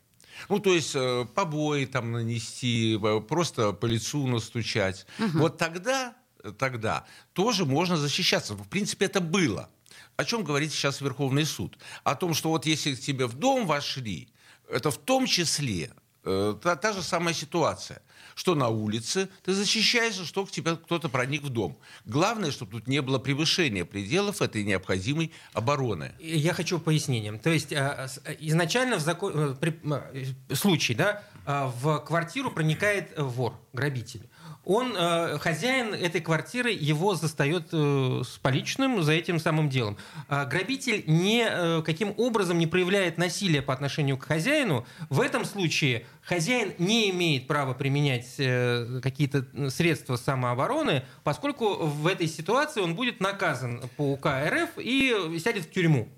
Ну, 0.50 0.58
то 0.58 0.74
есть 0.74 0.92
э, 0.94 1.26
побои 1.34 1.86
там 1.86 2.12
нанести, 2.12 3.00
просто 3.28 3.72
по 3.72 3.86
лицу 3.86 4.26
настучать. 4.26 5.06
Вот 5.34 5.56
тогда, 5.56 6.14
тогда 6.58 7.06
тоже 7.32 7.64
можно 7.64 7.96
защищаться. 7.96 8.54
В 8.54 8.68
принципе, 8.68 9.06
это 9.06 9.20
было. 9.20 9.70
О 10.16 10.24
чем 10.24 10.44
говорит 10.44 10.72
сейчас 10.72 11.00
Верховный 11.00 11.46
суд? 11.46 11.78
О 12.04 12.14
том, 12.14 12.34
что 12.34 12.50
вот 12.50 12.66
если 12.66 12.94
к 12.94 13.00
тебе 13.00 13.26
в 13.26 13.34
дом 13.34 13.66
вошли, 13.66 14.28
это 14.70 14.90
в 14.90 14.98
том 14.98 15.26
числе 15.26 15.90
э, 16.24 16.54
та, 16.62 16.76
та 16.76 16.92
же 16.92 17.02
самая 17.02 17.34
ситуация, 17.34 18.00
что 18.34 18.54
на 18.54 18.68
улице 18.68 19.28
ты 19.44 19.52
защищаешься, 19.52 20.24
что 20.24 20.46
к 20.46 20.50
тебе 20.50 20.76
кто-то 20.76 21.08
проник 21.08 21.42
в 21.42 21.48
дом. 21.50 21.76
Главное, 22.06 22.50
чтобы 22.50 22.72
тут 22.72 22.86
не 22.88 23.02
было 23.02 23.18
превышения 23.18 23.84
пределов 23.84 24.40
этой 24.40 24.64
необходимой 24.64 25.32
обороны. 25.52 26.12
Я 26.20 26.54
хочу 26.54 26.78
пояснением. 26.78 27.38
То 27.38 27.50
есть 27.50 27.72
э, 27.72 28.08
э, 28.24 28.36
изначально 28.40 28.96
в 28.96 29.00
закон, 29.00 29.32
э, 29.36 29.54
при- 29.54 29.78
э, 29.84 30.94
да, 30.94 31.22
э, 31.46 31.70
в 31.82 31.98
квартиру 32.00 32.50
проникает 32.50 33.12
вор, 33.18 33.54
грабитель. 33.72 34.28
Он, 34.64 34.94
э, 34.96 35.38
хозяин 35.38 35.92
этой 35.92 36.20
квартиры, 36.20 36.70
его 36.70 37.14
застает 37.14 37.68
э, 37.72 38.22
с 38.24 38.38
поличным 38.38 39.02
за 39.02 39.12
этим 39.12 39.40
самым 39.40 39.68
делом. 39.68 39.96
А 40.28 40.44
грабитель 40.44 41.02
не, 41.06 41.44
э, 41.48 41.82
каким 41.84 42.14
образом 42.16 42.58
не 42.58 42.68
проявляет 42.68 43.18
насилие 43.18 43.60
по 43.60 43.74
отношению 43.74 44.18
к 44.18 44.24
хозяину. 44.24 44.86
В 45.10 45.20
этом 45.20 45.44
случае 45.44 46.06
хозяин 46.22 46.74
не 46.78 47.10
имеет 47.10 47.48
права 47.48 47.74
применять 47.74 48.34
э, 48.38 49.00
какие-то 49.02 49.46
средства 49.70 50.14
самообороны, 50.14 51.02
поскольку 51.24 51.74
в 51.74 52.06
этой 52.06 52.28
ситуации 52.28 52.80
он 52.80 52.94
будет 52.94 53.20
наказан 53.20 53.82
по 53.96 54.12
УК 54.12 54.26
РФ 54.26 54.70
и 54.78 55.38
сядет 55.42 55.64
в 55.64 55.70
тюрьму. 55.72 56.08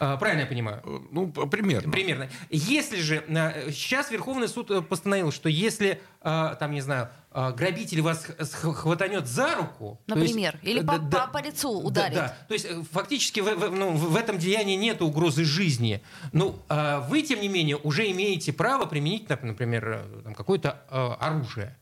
А, 0.00 0.16
Правильно 0.16 0.40
я 0.40 0.46
понимаю? 0.46 0.80
Э, 0.84 0.98
Ну, 1.10 1.28
примерно. 1.30 1.92
Примерно. 1.92 2.28
Если 2.48 3.00
же 3.00 3.22
сейчас 3.70 4.10
Верховный 4.10 4.48
суд 4.48 4.70
э, 4.70 4.80
постановил, 4.80 5.30
что 5.30 5.48
если 5.50 6.00
э, 6.22 6.56
там 6.58 6.72
не 6.72 6.80
знаю 6.80 7.10
э, 7.32 7.52
грабитель 7.52 8.00
вас 8.00 8.26
хватанет 8.50 9.26
за 9.26 9.54
руку, 9.56 10.00
то 10.06 10.14
есть- 10.18 10.28
Например, 10.34 10.58
или 10.62 10.80
э, 10.80 10.84
по, 10.86 10.98
да- 10.98 11.26
по- 11.26 11.38
по 11.38 11.44
лицу 11.44 11.80
да, 11.82 11.86
ударит. 11.86 12.14
да. 12.14 12.36
То 12.48 12.54
есть 12.54 12.66
фактически 12.90 13.40
в, 13.40 13.54
в- 13.54 13.70
ну, 13.76 13.92
в 13.92 14.16
этом 14.16 14.38
деянии 14.38 14.76
нет 14.76 15.02
угрозы 15.02 15.44
жизни. 15.44 16.02
Ну, 16.32 16.58
а 16.70 17.00
вы, 17.00 17.20
тем 17.22 17.40
не 17.42 17.48
менее, 17.48 17.76
уже 17.76 18.10
имеете 18.10 18.52
право 18.54 18.86
применить, 18.86 19.28
например, 19.28 20.04
какое-то 20.34 20.80
оружие. 21.20 21.76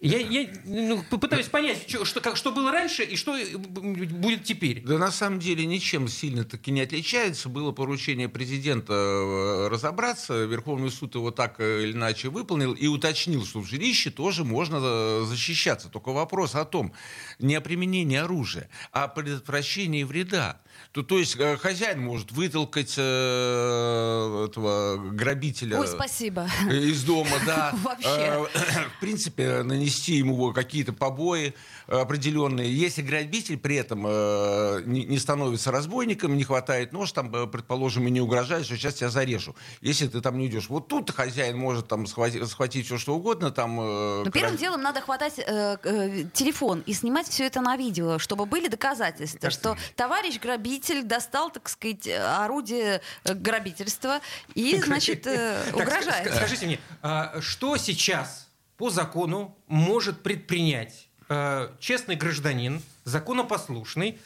Я, 0.00 0.18
я 0.18 0.48
ну, 0.64 1.02
пытаюсь 1.04 1.46
понять, 1.46 1.86
чё- 1.86 2.04
что, 2.04 2.20
как, 2.20 2.36
что 2.36 2.50
было 2.50 2.70
раньше 2.72 3.04
и 3.04 3.16
что 3.16 3.36
э, 3.36 3.56
будет 3.56 4.44
теперь. 4.44 4.82
Да 4.82 4.98
на 4.98 5.10
самом 5.10 5.38
деле 5.38 5.64
ничем 5.64 6.08
сильно 6.08 6.44
таки 6.44 6.72
не 6.72 6.80
отличается. 6.82 7.48
Было 7.48 7.70
поручение 7.72 8.28
президента 8.28 8.92
э, 8.92 9.68
разобраться. 9.68 10.44
Верховный 10.44 10.90
суд 10.90 11.14
его 11.14 11.30
так 11.30 11.60
э, 11.60 11.84
или 11.84 11.92
иначе 11.92 12.28
выполнил 12.28 12.72
и 12.72 12.86
уточнил, 12.86 13.46
что 13.46 13.60
в 13.60 13.66
жилище 13.66 14.10
тоже 14.10 14.44
можно 14.44 15.24
защищаться. 15.24 15.88
Только 15.88 16.10
вопрос 16.10 16.54
о 16.54 16.64
том, 16.64 16.92
не 17.38 17.54
о 17.54 17.60
применении 17.60 18.18
оружия, 18.18 18.68
а 18.92 19.04
о 19.04 19.08
предотвращении 19.08 20.02
вреда. 20.02 20.60
То, 20.94 21.02
то 21.02 21.18
есть 21.18 21.34
э, 21.40 21.56
хозяин 21.56 22.00
может 22.00 22.30
вытолкать 22.30 22.94
э, 22.96 24.46
этого 24.48 24.96
грабителя 25.10 25.80
Ой, 25.80 25.88
спасибо. 25.88 26.48
из 26.70 27.02
дома, 27.02 27.36
да. 27.44 27.74
Вообще. 27.82 28.08
Э, 28.08 28.44
В 28.96 29.00
принципе, 29.00 29.64
нанести 29.64 30.12
ему 30.12 30.52
какие-то 30.52 30.92
побои 30.92 31.52
определенные. 31.88 32.72
Если 32.72 33.02
грабитель 33.02 33.58
при 33.58 33.74
этом 33.74 34.04
э, 34.06 34.82
не 34.86 35.04
не 35.04 35.18
становится 35.18 35.72
разбойником, 35.72 36.36
не 36.36 36.44
хватает 36.44 36.92
нож, 36.92 37.10
там, 37.10 37.50
предположим, 37.50 38.06
и 38.06 38.10
не 38.12 38.20
угрожает, 38.20 38.64
что 38.64 38.76
сейчас 38.76 38.94
тебя 38.94 39.10
зарежу. 39.10 39.56
Если 39.80 40.06
ты 40.06 40.20
там 40.20 40.38
не 40.38 40.46
идешь. 40.46 40.68
Вот 40.68 40.86
тут 40.86 41.10
хозяин 41.10 41.58
может 41.58 41.88
там 41.88 42.06
схватить, 42.06 42.48
схватить 42.48 42.86
все, 42.86 42.98
что 42.98 43.16
угодно. 43.16 43.50
Там, 43.50 43.80
э, 43.80 44.22
Но 44.26 44.30
первым 44.30 44.56
делом 44.56 44.80
надо 44.80 45.00
хватать 45.00 45.40
э, 45.40 45.76
э, 45.82 46.24
телефон 46.32 46.84
и 46.86 46.92
снимать 46.92 47.26
все 47.26 47.46
это 47.46 47.60
на 47.60 47.76
видео, 47.76 48.20
чтобы 48.20 48.46
были 48.46 48.68
доказательства, 48.68 49.50
что 49.50 49.76
товарищ 49.96 50.38
грабитель 50.38 50.83
достал, 51.02 51.50
так 51.50 51.68
сказать, 51.68 52.06
орудие 52.08 53.00
э, 53.24 53.34
грабительства 53.34 54.20
и, 54.54 54.80
значит, 54.84 55.26
э, 55.26 55.62
угрожает. 55.72 56.26
ска- 56.28 56.36
Скажите 56.36 56.66
мне, 56.66 56.78
а 57.02 57.40
что 57.40 57.76
сейчас 57.76 58.48
по 58.76 58.90
закону 58.90 59.56
может 59.66 60.22
предпринять 60.22 61.08
э, 61.28 61.68
честный 61.80 62.16
гражданин, 62.16 62.82
законопослушный, 63.04 64.18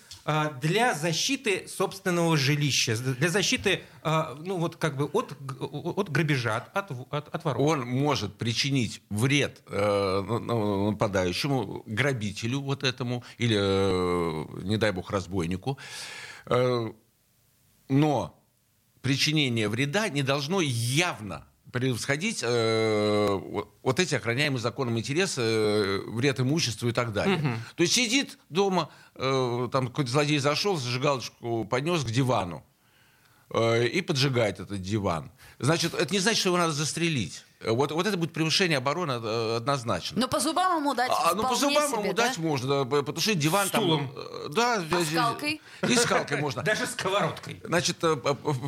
для 0.60 0.94
защиты 0.94 1.66
собственного 1.66 2.36
жилища, 2.36 2.96
для 2.96 3.30
защиты, 3.30 3.80
э, 4.02 4.36
ну 4.44 4.58
вот 4.58 4.76
как 4.76 4.96
бы 4.96 5.06
от, 5.06 5.34
от 5.60 6.10
грабежа, 6.10 6.56
от, 6.74 6.90
от, 6.90 7.34
от- 7.34 7.44
воров? 7.44 7.62
Он 7.62 7.80
может 7.80 8.36
причинить 8.36 9.00
вред 9.08 9.62
э, 9.68 10.22
ну, 10.26 10.38
ну, 10.38 10.90
нападающему, 10.90 11.82
грабителю 11.86 12.60
вот 12.60 12.84
этому, 12.84 13.24
или, 13.38 13.56
э, 13.58 14.62
не 14.64 14.76
дай 14.76 14.92
бог, 14.92 15.10
разбойнику. 15.10 15.78
Э, 16.44 16.92
но 17.88 18.38
причинение 19.00 19.68
вреда 19.70 20.10
не 20.10 20.22
должно 20.22 20.60
явно 20.60 21.47
превосходить 21.72 22.40
э, 22.42 23.68
вот, 23.82 24.00
эти 24.00 24.14
охраняемые 24.14 24.60
законом 24.60 24.98
интересы, 24.98 25.42
э, 25.42 26.00
вред 26.06 26.40
имуществу 26.40 26.88
и 26.88 26.92
так 26.92 27.12
далее. 27.12 27.58
То 27.76 27.82
есть 27.82 27.94
сидит 27.94 28.38
дома, 28.48 28.90
э, 29.14 29.68
там 29.70 29.88
какой-то 29.88 30.10
злодей 30.10 30.38
зашел, 30.38 30.76
зажигалочку 30.76 31.64
поднес 31.64 32.04
к 32.04 32.10
дивану 32.10 32.64
э, 33.50 33.86
и 33.86 34.00
поджигает 34.00 34.60
этот 34.60 34.80
диван. 34.80 35.30
Значит, 35.58 35.94
это 35.94 36.12
не 36.12 36.20
значит, 36.20 36.40
что 36.40 36.50
его 36.50 36.58
надо 36.58 36.72
застрелить. 36.72 37.44
Вот, 37.66 37.90
вот 37.90 38.06
это 38.06 38.16
будет 38.16 38.32
превышение 38.32 38.78
обороны 38.78 39.12
э, 39.20 39.56
однозначно. 39.56 40.20
Но 40.20 40.28
по 40.28 40.38
зубам 40.38 40.78
ему 40.78 40.94
дать 40.94 41.10
А, 41.10 41.34
ну, 41.34 41.42
по 41.42 41.56
зубам 41.56 41.88
себе, 41.90 42.02
ему 42.02 42.12
да? 42.12 42.28
дать 42.28 42.38
можно, 42.38 42.84
да, 42.84 43.02
потушить 43.02 43.40
диван 43.40 43.66
Стулом. 43.66 44.08
там. 44.14 44.24
э, 44.24 44.48
Да, 44.50 44.74
А 44.74 45.04
скалкой? 45.04 45.60
И 45.88 45.96
скалкой 45.96 46.40
можно. 46.40 46.62
Даже 46.68 46.86
сковородкой. 46.86 47.60
Значит, 47.64 47.96
э, 48.04 48.14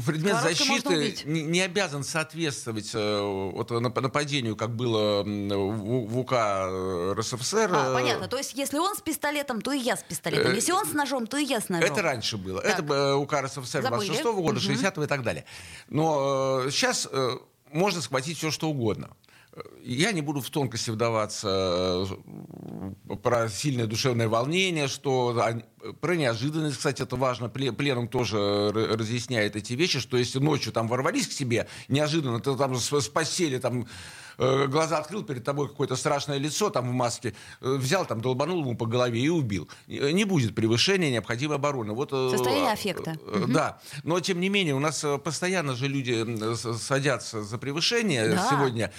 предмет 0.07 0.41
защиты 0.43 1.15
не, 1.25 1.61
обязан 1.61 2.03
соответствовать 2.03 2.91
э, 2.93 3.21
вот, 3.55 3.71
нап- 3.71 4.01
нападению, 4.01 4.57
как 4.57 4.71
было 4.75 5.23
в, 5.23 6.19
УК 6.19 6.33
э, 6.33 7.15
РСФСР. 7.17 7.71
А, 7.73 7.91
э, 7.91 7.95
понятно. 7.95 8.27
То 8.27 8.39
есть, 8.39 8.55
если 8.55 8.79
он 8.79 8.97
с 8.97 9.01
пистолетом, 9.01 9.61
то 9.61 9.71
и 9.71 9.79
я 9.79 9.97
с 9.97 10.03
пистолетом. 10.03 10.51
Э, 10.51 10.55
Если 10.57 10.73
он 10.73 10.85
с 10.85 10.93
ножом, 10.95 11.29
то 11.29 11.37
и 11.37 11.45
я 11.45 11.61
с 11.61 11.69
ножом. 11.69 11.89
Это 11.89 12.03
раньше 12.03 12.37
было. 12.39 12.61
Так. 12.61 12.81
Это 12.81 12.93
э, 12.93 13.15
УК 13.15 13.35
РСФСР 13.35 13.83
Забыли. 13.83 14.09
26 14.09 14.25
года, 14.25 14.53
Мгм. 14.59 14.61
60 14.61 14.99
и 14.99 15.07
так 15.07 15.23
далее. 15.23 15.45
Но 15.89 16.65
сейчас 16.71 17.09
можно 17.73 18.01
схватить 18.01 18.39
все, 18.39 18.51
что 18.51 18.69
угодно. 18.71 19.11
Я 19.83 20.13
не 20.13 20.21
буду 20.21 20.41
в 20.41 20.51
тонкости 20.51 20.91
вдаваться 20.91 22.07
э, 23.09 23.17
про 23.17 23.49
сильное 23.49 23.87
душевное 23.87 24.29
волнение, 24.29 24.87
что 24.87 25.37
про 26.01 26.15
неожиданность, 26.17 26.77
кстати, 26.77 27.03
это 27.03 27.17
важно. 27.17 27.47
Пле- 27.47 27.73
Пленум 27.73 28.09
тоже 28.09 28.37
р- 28.39 28.99
разъясняет 28.99 29.57
эти 29.57 29.73
вещи, 29.75 29.99
что 30.01 30.17
если 30.17 30.39
ночью 30.39 30.73
там 30.73 30.89
ворвались 30.89 31.27
к 31.27 31.33
себе, 31.33 31.67
неожиданно 31.89 32.41
ты 32.41 32.55
там 32.57 32.77
с, 32.77 33.09
постели 33.09 33.59
там 33.59 33.87
э, 34.39 34.67
глаза 34.67 34.99
открыл, 34.99 35.23
перед 35.23 35.45
тобой 35.45 35.69
какое-то 35.69 35.97
страшное 35.97 36.39
лицо 36.39 36.71
там 36.71 36.89
в 36.89 36.93
маске, 36.93 37.35
э, 37.61 37.75
взял 37.77 38.05
там, 38.07 38.21
долбанул 38.21 38.61
ему 38.61 38.77
по 38.77 38.87
голове 38.87 39.21
и 39.21 39.29
убил. 39.29 39.69
Э, 39.89 40.11
Не 40.13 40.25
будет 40.25 40.55
превышения 40.55 41.11
необходимой 41.11 41.57
обороны. 41.57 41.93
Вот, 41.95 42.11
э, 42.13 42.31
Состояние 42.31 42.69
э, 42.71 42.73
аффекта. 42.73 43.17
э, 43.27 43.45
Да. 43.49 43.81
Но, 44.05 44.21
тем 44.21 44.41
не 44.41 44.49
менее, 44.51 44.75
у 44.75 44.81
нас 44.81 45.03
э, 45.05 45.19
постоянно 45.19 45.75
же 45.75 45.89
люди 45.89 46.25
садятся 46.77 47.43
за 47.43 47.59
превышение 47.59 48.29
Да. 48.29 48.49
сегодня. 48.51 48.93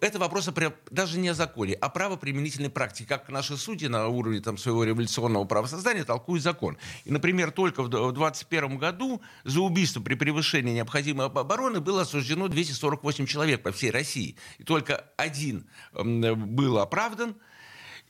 Это 0.00 0.18
вопрос 0.18 0.48
даже 0.90 1.18
не 1.18 1.28
о 1.30 1.34
законе, 1.34 1.74
а 1.74 1.88
правоприменительной 1.88 2.70
практике. 2.70 3.08
Как 3.08 3.28
наши 3.28 3.56
судьи 3.56 3.88
на 3.88 4.08
уровне 4.08 4.40
там, 4.40 4.58
своего 4.58 4.84
революционного 4.84 5.44
правосоздания 5.44 6.04
толкуют 6.04 6.25
закон. 6.38 6.76
И, 7.04 7.10
например, 7.10 7.50
только 7.52 7.82
в 7.82 7.88
2021 7.88 8.78
году 8.78 9.22
за 9.44 9.60
убийство 9.60 10.00
при 10.00 10.14
превышении 10.14 10.74
необходимой 10.74 11.26
об- 11.26 11.38
обороны 11.38 11.80
было 11.80 12.02
осуждено 12.02 12.48
248 12.48 13.26
человек 13.26 13.62
по 13.62 13.72
всей 13.72 13.90
России. 13.90 14.36
И 14.58 14.64
только 14.64 15.04
один 15.16 15.66
был 15.94 16.78
оправдан, 16.78 17.36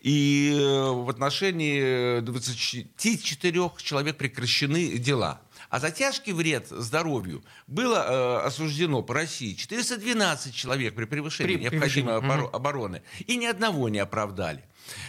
и 0.01 0.53
э, 0.55 0.91
в 0.91 1.09
отношении 1.11 2.21
24 2.21 3.71
человек 3.79 4.17
прекращены 4.17 4.99
дела. 4.99 5.41
А 5.69 5.81
за 5.81 5.91
тяжкий 5.91 6.33
вред 6.33 6.69
здоровью 6.69 7.43
было 7.67 7.97
э, 8.43 8.47
осуждено 8.47 9.03
по 9.03 9.15
России 9.15 9.55
412 9.55 10.55
человек 10.55 10.95
при 10.95 11.07
превышении 11.07 11.55
При 11.57 11.63
необходимой 11.63 12.21
превышении, 12.21 12.47
оборо- 12.47 12.51
обороны. 12.55 13.03
И 13.27 13.37
ни 13.37 13.47
одного 13.47 13.89
не 13.89 13.99
оправдали. 13.99 14.65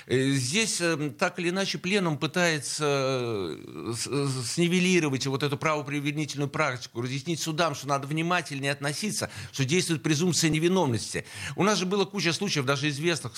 Э, 0.08 0.32
Здесь 0.32 0.80
э, 0.82 1.12
так 1.18 1.40
или 1.40 1.50
иначе 1.50 1.78
пленум 1.78 2.18
пытается 2.18 2.86
э, 2.88 3.94
с- 3.96 4.48
снивелировать 4.54 5.26
вот 5.28 5.44
эту 5.44 5.58
правоприменительную 5.58 6.50
практику, 6.50 7.02
разъяснить 7.02 7.40
судам, 7.42 7.76
что 7.76 7.88
надо 7.88 8.08
внимательнее 8.08 8.72
относиться, 8.72 9.30
что 9.52 9.66
действует 9.66 10.04
презумпция 10.04 10.50
невиновности. 10.50 11.26
У 11.56 11.64
нас 11.64 11.78
же 11.80 11.86
было 11.86 12.06
куча 12.06 12.34
случаев, 12.34 12.66
даже 12.66 12.90
известных, 12.90 13.34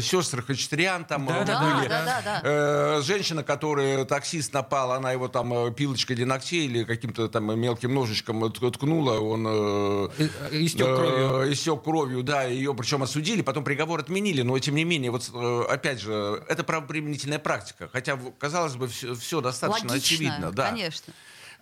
сестры 0.00 0.42
Хачатурян 0.42 1.04
там 1.04 1.26
Да, 1.26 1.42
э, 1.42 1.44
да, 1.44 1.60
Да, 1.60 1.74
были. 1.76 1.88
да, 1.88 2.04
да, 2.04 2.22
да. 2.24 2.40
Э, 2.44 3.02
женщина, 3.02 3.42
которая 3.42 4.04
таксист 4.04 4.52
напал, 4.52 4.92
она 4.92 5.12
его 5.12 5.28
там 5.28 5.52
э, 5.52 5.72
пилочкой 5.72 6.16
для 6.16 6.26
ногтей 6.26 6.66
или 6.66 6.84
каким-то 6.84 7.28
там 7.28 7.58
мелким 7.58 7.94
ножичком 7.94 8.50
ткнула, 8.52 9.18
он 9.20 9.46
э, 9.48 10.08
Э, 10.18 10.28
э, 10.50 10.64
истек 10.64 10.86
кровью. 10.86 11.42
э, 11.42 11.52
истек 11.52 11.82
кровью, 11.82 12.22
да, 12.22 12.44
ее 12.44 12.74
причем 12.74 13.02
осудили, 13.02 13.42
потом 13.42 13.64
приговор 13.64 14.00
отменили, 14.00 14.42
но 14.42 14.58
тем 14.58 14.74
не 14.74 14.84
менее, 14.84 14.91
вот 15.10 15.30
э, 15.32 15.64
опять 15.68 16.00
же, 16.00 16.44
это 16.48 16.64
правоприменительная 16.64 17.38
практика, 17.38 17.88
хотя 17.92 18.18
казалось 18.38 18.76
бы 18.76 18.88
все, 18.88 19.40
достаточно 19.40 19.90
Логично, 19.90 20.14
очевидно, 20.14 20.52
да. 20.52 20.70
конечно. 20.70 21.12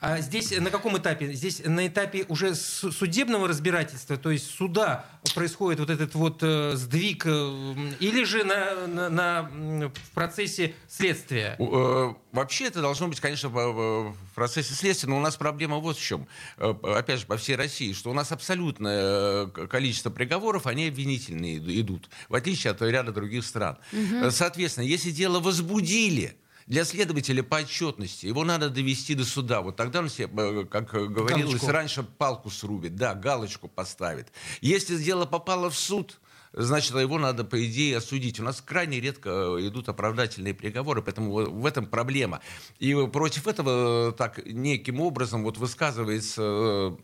А 0.02 0.18
здесь 0.20 0.50
на 0.58 0.70
каком 0.70 0.96
этапе? 0.96 1.32
Здесь 1.34 1.60
на 1.64 1.86
этапе 1.86 2.24
уже 2.28 2.54
су- 2.54 2.90
судебного 2.90 3.46
разбирательства, 3.48 4.16
то 4.16 4.30
есть 4.30 4.50
суда 4.50 5.04
происходит 5.34 5.78
вот 5.80 5.90
этот 5.90 6.14
вот 6.14 6.38
э, 6.42 6.72
сдвиг, 6.74 7.24
э, 7.26 7.74
или 8.00 8.24
же 8.24 8.44
на, 8.44 8.86
на- 8.86 9.10
на, 9.10 9.88
в 9.88 10.10
процессе 10.14 10.74
следствия? 10.88 11.56
Э, 11.58 12.14
Вообще 12.32 12.66
это 12.66 12.80
должно 12.80 13.08
быть, 13.08 13.20
конечно, 13.20 13.48
в- 13.50 14.14
процессе 14.34 14.72
следствия, 14.72 15.08
но 15.10 15.18
у 15.18 15.20
нас 15.20 15.36
проблема 15.36 15.76
вот 15.76 15.98
в 15.98 16.02
чем. 16.02 16.26
Опять 16.56 17.20
же, 17.20 17.26
по 17.26 17.36
всей 17.36 17.56
России, 17.56 17.92
что 17.92 18.10
у 18.10 18.14
нас 18.14 18.32
абсолютное 18.32 19.46
количество 19.48 20.08
приговоров, 20.10 20.66
они 20.66 20.88
обвинительные 20.88 21.58
иду- 21.58 21.72
идут, 21.80 22.08
в 22.30 22.34
отличие 22.34 22.70
от 22.70 22.80
ряда 22.80 23.12
других 23.12 23.44
стран. 23.44 23.76
Э, 23.92 24.30
Соответственно, 24.30 24.84
если 24.84 25.10
дело 25.10 25.40
возбудили, 25.40 26.36
для 26.70 26.84
следователя 26.84 27.42
по 27.42 27.56
отчетности 27.56 28.26
его 28.26 28.44
надо 28.44 28.70
довести 28.70 29.16
до 29.16 29.24
суда. 29.24 29.60
Вот 29.60 29.74
тогда 29.74 29.98
он 29.98 30.08
себе, 30.08 30.30
э, 30.36 30.64
как 30.70 30.92
говорилось 30.92 31.54
Галочку. 31.54 31.66
раньше, 31.66 32.02
палку 32.04 32.48
срубит, 32.48 32.94
да, 32.94 33.14
галочку 33.14 33.66
поставит. 33.66 34.28
Если 34.60 34.96
дело 34.96 35.26
попало 35.26 35.68
в 35.70 35.76
суд, 35.76 36.20
значит, 36.52 36.94
его 36.94 37.18
надо, 37.18 37.42
по 37.42 37.66
идее, 37.66 37.96
осудить. 37.96 38.38
У 38.38 38.44
нас 38.44 38.62
крайне 38.64 39.00
редко 39.00 39.30
э, 39.30 39.66
идут 39.66 39.88
оправдательные 39.88 40.54
приговоры, 40.54 41.02
поэтому 41.02 41.32
в 41.32 41.66
этом 41.66 41.86
проблема. 41.86 42.38
И 42.78 42.94
против 43.12 43.48
этого 43.48 44.10
э, 44.10 44.12
так 44.12 44.46
неким 44.46 45.00
образом 45.00 45.42
вот 45.42 45.58
высказывается 45.58 46.96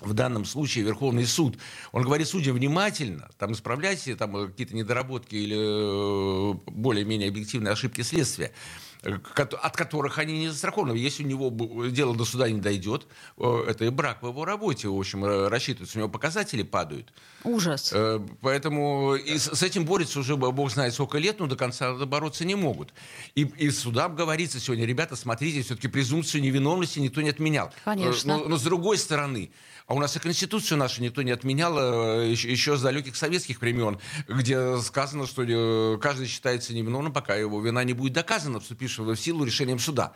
в 0.00 0.14
данном 0.14 0.46
случае 0.46 0.84
Верховный 0.84 1.26
суд. 1.26 1.58
Он 1.92 2.02
говорит 2.02 2.28
судьям 2.28 2.56
внимательно, 2.56 3.28
там 3.36 3.52
исправляйте 3.52 4.16
там, 4.16 4.48
какие-то 4.48 4.74
недоработки 4.74 5.34
или 5.34 6.54
более-менее 6.70 7.28
объективные 7.28 7.72
ошибки 7.72 8.00
следствия 8.00 8.52
от 9.02 9.76
которых 9.76 10.18
они 10.18 10.38
не 10.38 10.48
застрахованы. 10.48 10.96
Если 10.96 11.24
у 11.24 11.26
него 11.26 11.50
дело 11.88 12.14
до 12.16 12.24
суда 12.24 12.48
не 12.48 12.60
дойдет, 12.60 13.06
э, 13.36 13.64
это 13.68 13.84
и 13.84 13.88
брак 13.88 14.22
в 14.22 14.28
его 14.28 14.44
работе, 14.44 14.88
в 14.88 14.98
общем, 14.98 15.24
рассчитывается. 15.24 15.98
У 15.98 16.00
него 16.00 16.08
показатели 16.08 16.62
падают. 16.62 17.12
Ужас. 17.44 17.90
Э, 17.92 18.20
Поэтому 18.40 19.14
и 19.14 19.38
с 19.38 19.62
этим 19.62 19.84
борется 19.84 20.20
уже 20.20 20.36
бог 20.36 20.70
знает 20.70 20.94
сколько 20.94 21.18
лет, 21.18 21.40
но 21.40 21.46
до 21.46 21.56
конца 21.56 21.94
бороться 21.94 22.44
не 22.44 22.54
могут. 22.54 22.94
И, 23.34 23.42
и 23.42 23.70
судам 23.70 24.14
говорится 24.14 24.60
сегодня, 24.60 24.86
ребята, 24.86 25.16
смотрите, 25.16 25.62
все-таки 25.62 25.88
презумпцию 25.88 26.42
невиновности 26.42 27.00
никто 27.00 27.20
не 27.22 27.30
отменял. 27.30 27.72
Конечно. 27.84 28.32
Э, 28.32 28.36
Но, 28.38 28.48
но 28.48 28.56
с 28.56 28.62
другой 28.62 28.98
стороны, 28.98 29.50
а 29.88 29.94
у 29.94 29.98
нас 29.98 30.14
и 30.16 30.20
Конституцию 30.20 30.78
нашу 30.78 31.02
никто 31.02 31.22
не 31.22 31.32
отменял 31.32 31.76
еще, 32.22 32.50
еще 32.50 32.76
с 32.76 32.82
далеких 32.82 33.16
советских 33.16 33.60
времен, 33.60 33.98
где 34.28 34.78
сказано, 34.80 35.26
что 35.26 35.98
каждый 36.00 36.28
считается 36.28 36.72
невиновным, 36.72 37.12
пока 37.12 37.34
его 37.34 37.60
вина 37.60 37.82
не 37.82 37.92
будет 37.92 38.12
доказана, 38.12 38.60
вступившего 38.92 39.14
в 39.14 39.20
силу 39.20 39.44
решением 39.44 39.78
суда. 39.78 40.12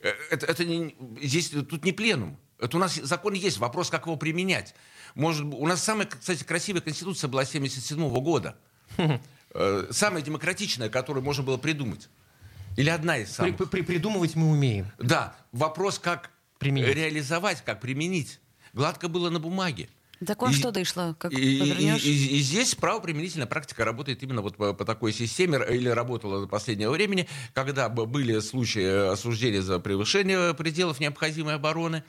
Э, 0.00 0.12
Это, 0.30 0.46
это 0.46 0.64
не, 0.64 0.94
здесь 1.22 1.50
тут 1.50 1.84
не 1.84 1.92
пленум. 1.92 2.36
Это 2.58 2.76
у 2.76 2.80
нас 2.80 2.94
закон 2.96 3.34
есть, 3.34 3.58
вопрос, 3.58 3.90
как 3.90 4.06
его 4.06 4.16
применять. 4.16 4.74
Может, 5.14 5.42
у 5.44 5.66
нас 5.66 5.82
самая, 5.82 6.06
кстати, 6.06 6.44
красивая 6.44 6.80
конституция 6.80 7.28
была 7.28 7.44
77 7.44 8.08
года. 8.20 8.56
Э, 9.52 9.86
Самая 9.90 10.22
демократичная, 10.22 10.88
которую 10.88 11.24
можно 11.24 11.42
было 11.42 11.56
придумать. 11.56 12.08
Или 12.76 12.88
одна 12.90 13.16
из 13.18 13.28
При- 13.30 13.50
самых. 13.52 13.70
при- 13.70 13.82
придумывать 13.82 14.36
мы 14.36 14.50
умеем. 14.50 14.86
Да, 14.98 15.34
вопрос, 15.52 15.98
как 15.98 16.30
Применить. 16.58 16.94
реализовать, 16.94 17.62
как 17.64 17.80
применить. 17.80 18.38
Гладко 18.72 19.08
было 19.08 19.28
на 19.30 19.40
бумаге. 19.40 19.88
Закон 20.20 20.50
И- 20.50 20.54
что 20.54 20.70
дышло, 20.70 21.16
как 21.18 21.32
и, 21.32 21.36
и- 21.36 21.96
и- 21.96 22.38
и 22.38 22.40
здесь 22.40 22.74
правоприменительная 22.74 23.46
практика 23.46 23.86
работает 23.86 24.22
именно 24.22 24.42
вот 24.42 24.56
по, 24.56 24.74
по 24.74 24.84
такой 24.84 25.14
системе, 25.14 25.58
или 25.70 25.88
работала 25.88 26.42
до 26.42 26.46
последнего 26.46 26.90
времени, 26.90 27.26
когда 27.54 27.88
были 27.88 28.38
случаи 28.40 29.12
осуждения 29.12 29.62
за 29.62 29.78
превышение 29.78 30.52
пределов 30.52 31.00
необходимой 31.00 31.54
обороны. 31.54 32.04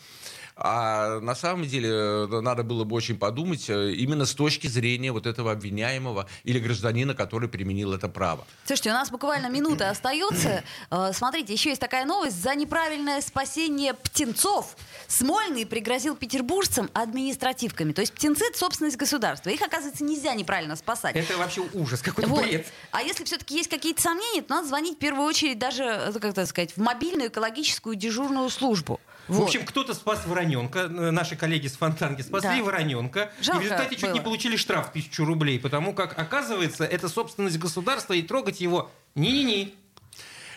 А 0.55 1.19
на 1.19 1.35
самом 1.35 1.65
деле 1.67 1.89
э, 1.89 2.41
надо 2.41 2.63
было 2.63 2.83
бы 2.83 2.95
очень 2.95 3.17
подумать 3.17 3.69
э, 3.69 3.93
именно 3.93 4.25
с 4.25 4.33
точки 4.33 4.67
зрения 4.67 5.11
вот 5.11 5.25
этого 5.25 5.51
обвиняемого 5.51 6.27
или 6.43 6.59
гражданина, 6.59 7.13
который 7.13 7.49
применил 7.49 7.93
это 7.93 8.09
право. 8.09 8.45
Слушайте, 8.65 8.91
у 8.91 8.93
нас 8.93 9.09
буквально 9.09 9.47
минута 9.47 9.89
остается. 9.89 10.63
Э, 10.89 11.11
Смотрите, 11.13 11.53
еще 11.53 11.69
есть 11.69 11.81
такая 11.81 12.05
новость. 12.05 12.41
За 12.41 12.55
неправильное 12.55 13.21
спасение 13.21 13.93
птенцов 13.93 14.75
Смольный 15.07 15.65
пригрозил 15.65 16.15
петербуржцам 16.15 16.89
административками. 16.93 17.91
То 17.93 18.01
есть 18.01 18.13
птенцы— 18.13 18.45
это 18.49 18.57
собственность 18.57 18.97
государства. 18.97 19.49
Их, 19.49 19.61
оказывается, 19.61 20.03
нельзя 20.03 20.33
неправильно 20.33 20.75
спасать. 20.75 21.15
Это 21.15 21.37
вообще 21.37 21.61
ужас, 21.73 22.01
какой-то 22.01 22.29
Вот. 22.29 22.43
бред. 22.43 22.67
А 22.91 23.01
если 23.01 23.23
все-таки 23.25 23.55
есть 23.55 23.69
какие-то 23.69 24.01
сомнения, 24.01 24.41
то 24.41 24.55
надо 24.55 24.67
звонить 24.67 24.95
в 24.97 24.99
первую 24.99 25.25
очередь 25.27 25.59
даже, 25.59 26.11
как 26.13 26.25
это 26.25 26.45
сказать, 26.45 26.75
в 26.75 26.81
мобильную 26.81 27.29
экологическую 27.29 27.95
дежурную 27.95 28.49
службу. 28.49 28.99
В 29.27 29.36
Вот. 29.36 29.45
общем, 29.45 29.65
кто-то 29.65 29.93
спас 29.93 30.25
вороненка, 30.25 30.79
э, 30.79 31.12
наши 31.12 31.36
коллеги 31.36 31.67
с 31.67 31.73
Фонтанки 31.77 32.21
спасли 32.21 32.57
Да. 32.60 32.63
вороненка, 32.63 33.31
и 33.39 33.43
Жалко 33.43 33.60
в 33.60 33.63
результате 33.63 33.95
чуть 33.95 34.10
не 34.10 34.19
было. 34.19 34.23
получили 34.23 34.55
штраф 34.57 34.89
в 34.89 34.91
тысячу 34.91 35.25
рублей, 35.25 35.60
потому 35.60 35.93
как, 35.93 36.17
оказывается, 36.19 36.84
это 36.84 37.07
собственность 37.10 37.57
государства, 37.60 38.13
и 38.13 38.21
трогать 38.21 38.60
его 38.62 38.91
не-не-не. 39.15 39.73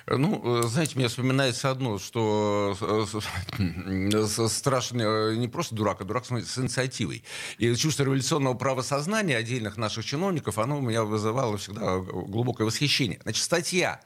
Ну, 0.06 0.62
знаете, 0.64 0.96
мне 0.96 1.08
вспоминается 1.08 1.70
одно, 1.70 1.98
что 1.98 2.76
страшный 4.48 5.36
не 5.38 5.48
просто 5.48 5.74
дурак, 5.74 6.00
а 6.00 6.04
дурак 6.04 6.26
с 6.26 6.30
инициативой. 6.58 7.24
И 7.58 7.74
чувство 7.74 8.04
революционного 8.04 8.54
правосознания 8.54 9.36
отдельных 9.36 9.76
наших 9.76 10.04
чиновников, 10.04 10.58
оно 10.58 10.78
у 10.78 10.80
меня 10.82 11.04
вызывало 11.04 11.56
всегда 11.58 11.98
глубокое 11.98 12.66
восхищение. 12.66 13.18
Значит, 13.22 13.42
статья 13.44 14.00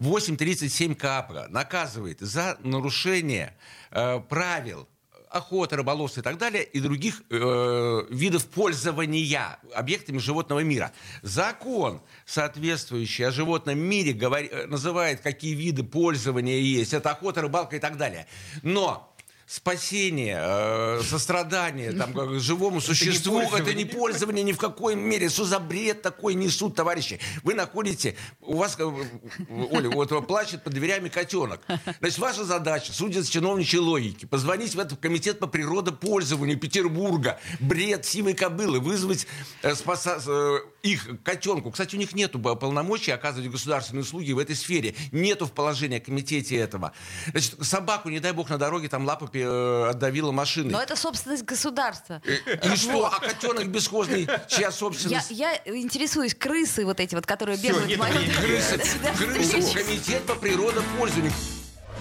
8.37 0.00 0.94
КАПРА 0.94 1.48
наказывает 1.50 2.20
за 2.20 2.58
нарушение 2.62 3.54
э, 3.90 4.20
правил 4.20 4.88
охоты, 5.28 5.76
рыболовства 5.76 6.20
и 6.20 6.24
так 6.24 6.38
далее, 6.38 6.64
и 6.64 6.80
других 6.80 7.22
э, 7.30 8.02
видов 8.10 8.46
пользования 8.46 9.58
объектами 9.74 10.18
животного 10.18 10.60
мира. 10.60 10.92
Закон, 11.22 12.02
соответствующий 12.26 13.26
о 13.26 13.30
животном 13.30 13.78
мире, 13.78 14.12
говор, 14.12 14.42
э, 14.42 14.66
называет, 14.66 15.20
какие 15.20 15.54
виды 15.54 15.84
пользования 15.84 16.58
есть. 16.58 16.94
Это 16.94 17.10
охота, 17.10 17.42
рыбалка 17.42 17.76
и 17.76 17.78
так 17.78 17.96
далее. 17.96 18.26
Но 18.62 19.14
спасение, 19.50 20.38
э, 20.40 21.02
сострадание 21.02 21.90
там, 21.98 22.14
как, 22.14 22.38
живому 22.38 22.80
существу, 22.80 23.40
это 23.40 23.74
не, 23.74 23.84
пользование 23.84 24.44
ни 24.44 24.52
в 24.52 24.58
какой 24.58 24.94
мере. 24.94 25.28
Что 25.28 25.44
за 25.44 25.58
бред 25.58 26.02
такой 26.02 26.34
несут, 26.34 26.76
товарищи? 26.76 27.18
Вы 27.42 27.54
находите, 27.54 28.16
у 28.40 28.56
вас, 28.56 28.76
э, 28.78 28.84
Оля, 28.84 29.90
вот 29.90 30.26
плачет 30.28 30.62
под 30.62 30.74
дверями 30.74 31.08
котенок. 31.08 31.62
Значит, 31.98 32.18
ваша 32.18 32.44
задача, 32.44 32.92
судя 32.92 33.24
с 33.24 33.28
чиновничьей 33.28 33.80
логики, 33.80 34.24
позвонить 34.24 34.76
в 34.76 34.78
этот 34.78 35.00
комитет 35.00 35.40
по 35.40 35.48
природопользованию 35.48 36.56
Петербурга, 36.56 37.40
бред 37.58 38.06
сивой 38.06 38.34
кобылы, 38.34 38.78
вызвать 38.78 39.26
э, 39.62 39.74
спаса, 39.74 40.20
э, 40.24 40.58
их 40.82 41.22
котенку. 41.22 41.70
Кстати, 41.70 41.96
у 41.96 41.98
них 41.98 42.14
нету 42.14 42.38
полномочий 42.38 43.10
оказывать 43.10 43.50
государственные 43.50 44.02
услуги 44.02 44.32
в 44.32 44.38
этой 44.38 44.56
сфере. 44.56 44.94
Нету 45.12 45.46
в 45.46 45.52
положении 45.52 45.98
комитете 45.98 46.56
этого. 46.56 46.92
Значит, 47.30 47.56
собаку, 47.64 48.08
не 48.08 48.20
дай 48.20 48.32
бог, 48.32 48.50
на 48.50 48.58
дороге 48.58 48.88
там 48.88 49.04
лапы 49.04 49.28
э, 49.32 49.88
отдавила 49.90 50.32
машины. 50.32 50.70
Но 50.70 50.82
это 50.82 50.96
собственность 50.96 51.44
государства. 51.44 52.22
И 52.26 52.76
что? 52.76 53.06
А 53.06 53.20
котенок 53.20 53.68
бесхозный, 53.68 54.28
чья 54.48 54.70
собственность? 54.70 55.30
Я, 55.30 55.52
я 55.64 55.76
интересуюсь, 55.76 56.34
крысы 56.34 56.84
вот 56.84 57.00
эти 57.00 57.14
вот, 57.14 57.26
которые 57.26 57.58
бегают 57.58 57.92
в 57.92 57.98
моем... 57.98 58.30
Крысы, 58.34 58.78
крысы, 59.18 59.74
комитет 59.74 60.22
по 60.24 60.34
природопользованию. 60.34 61.32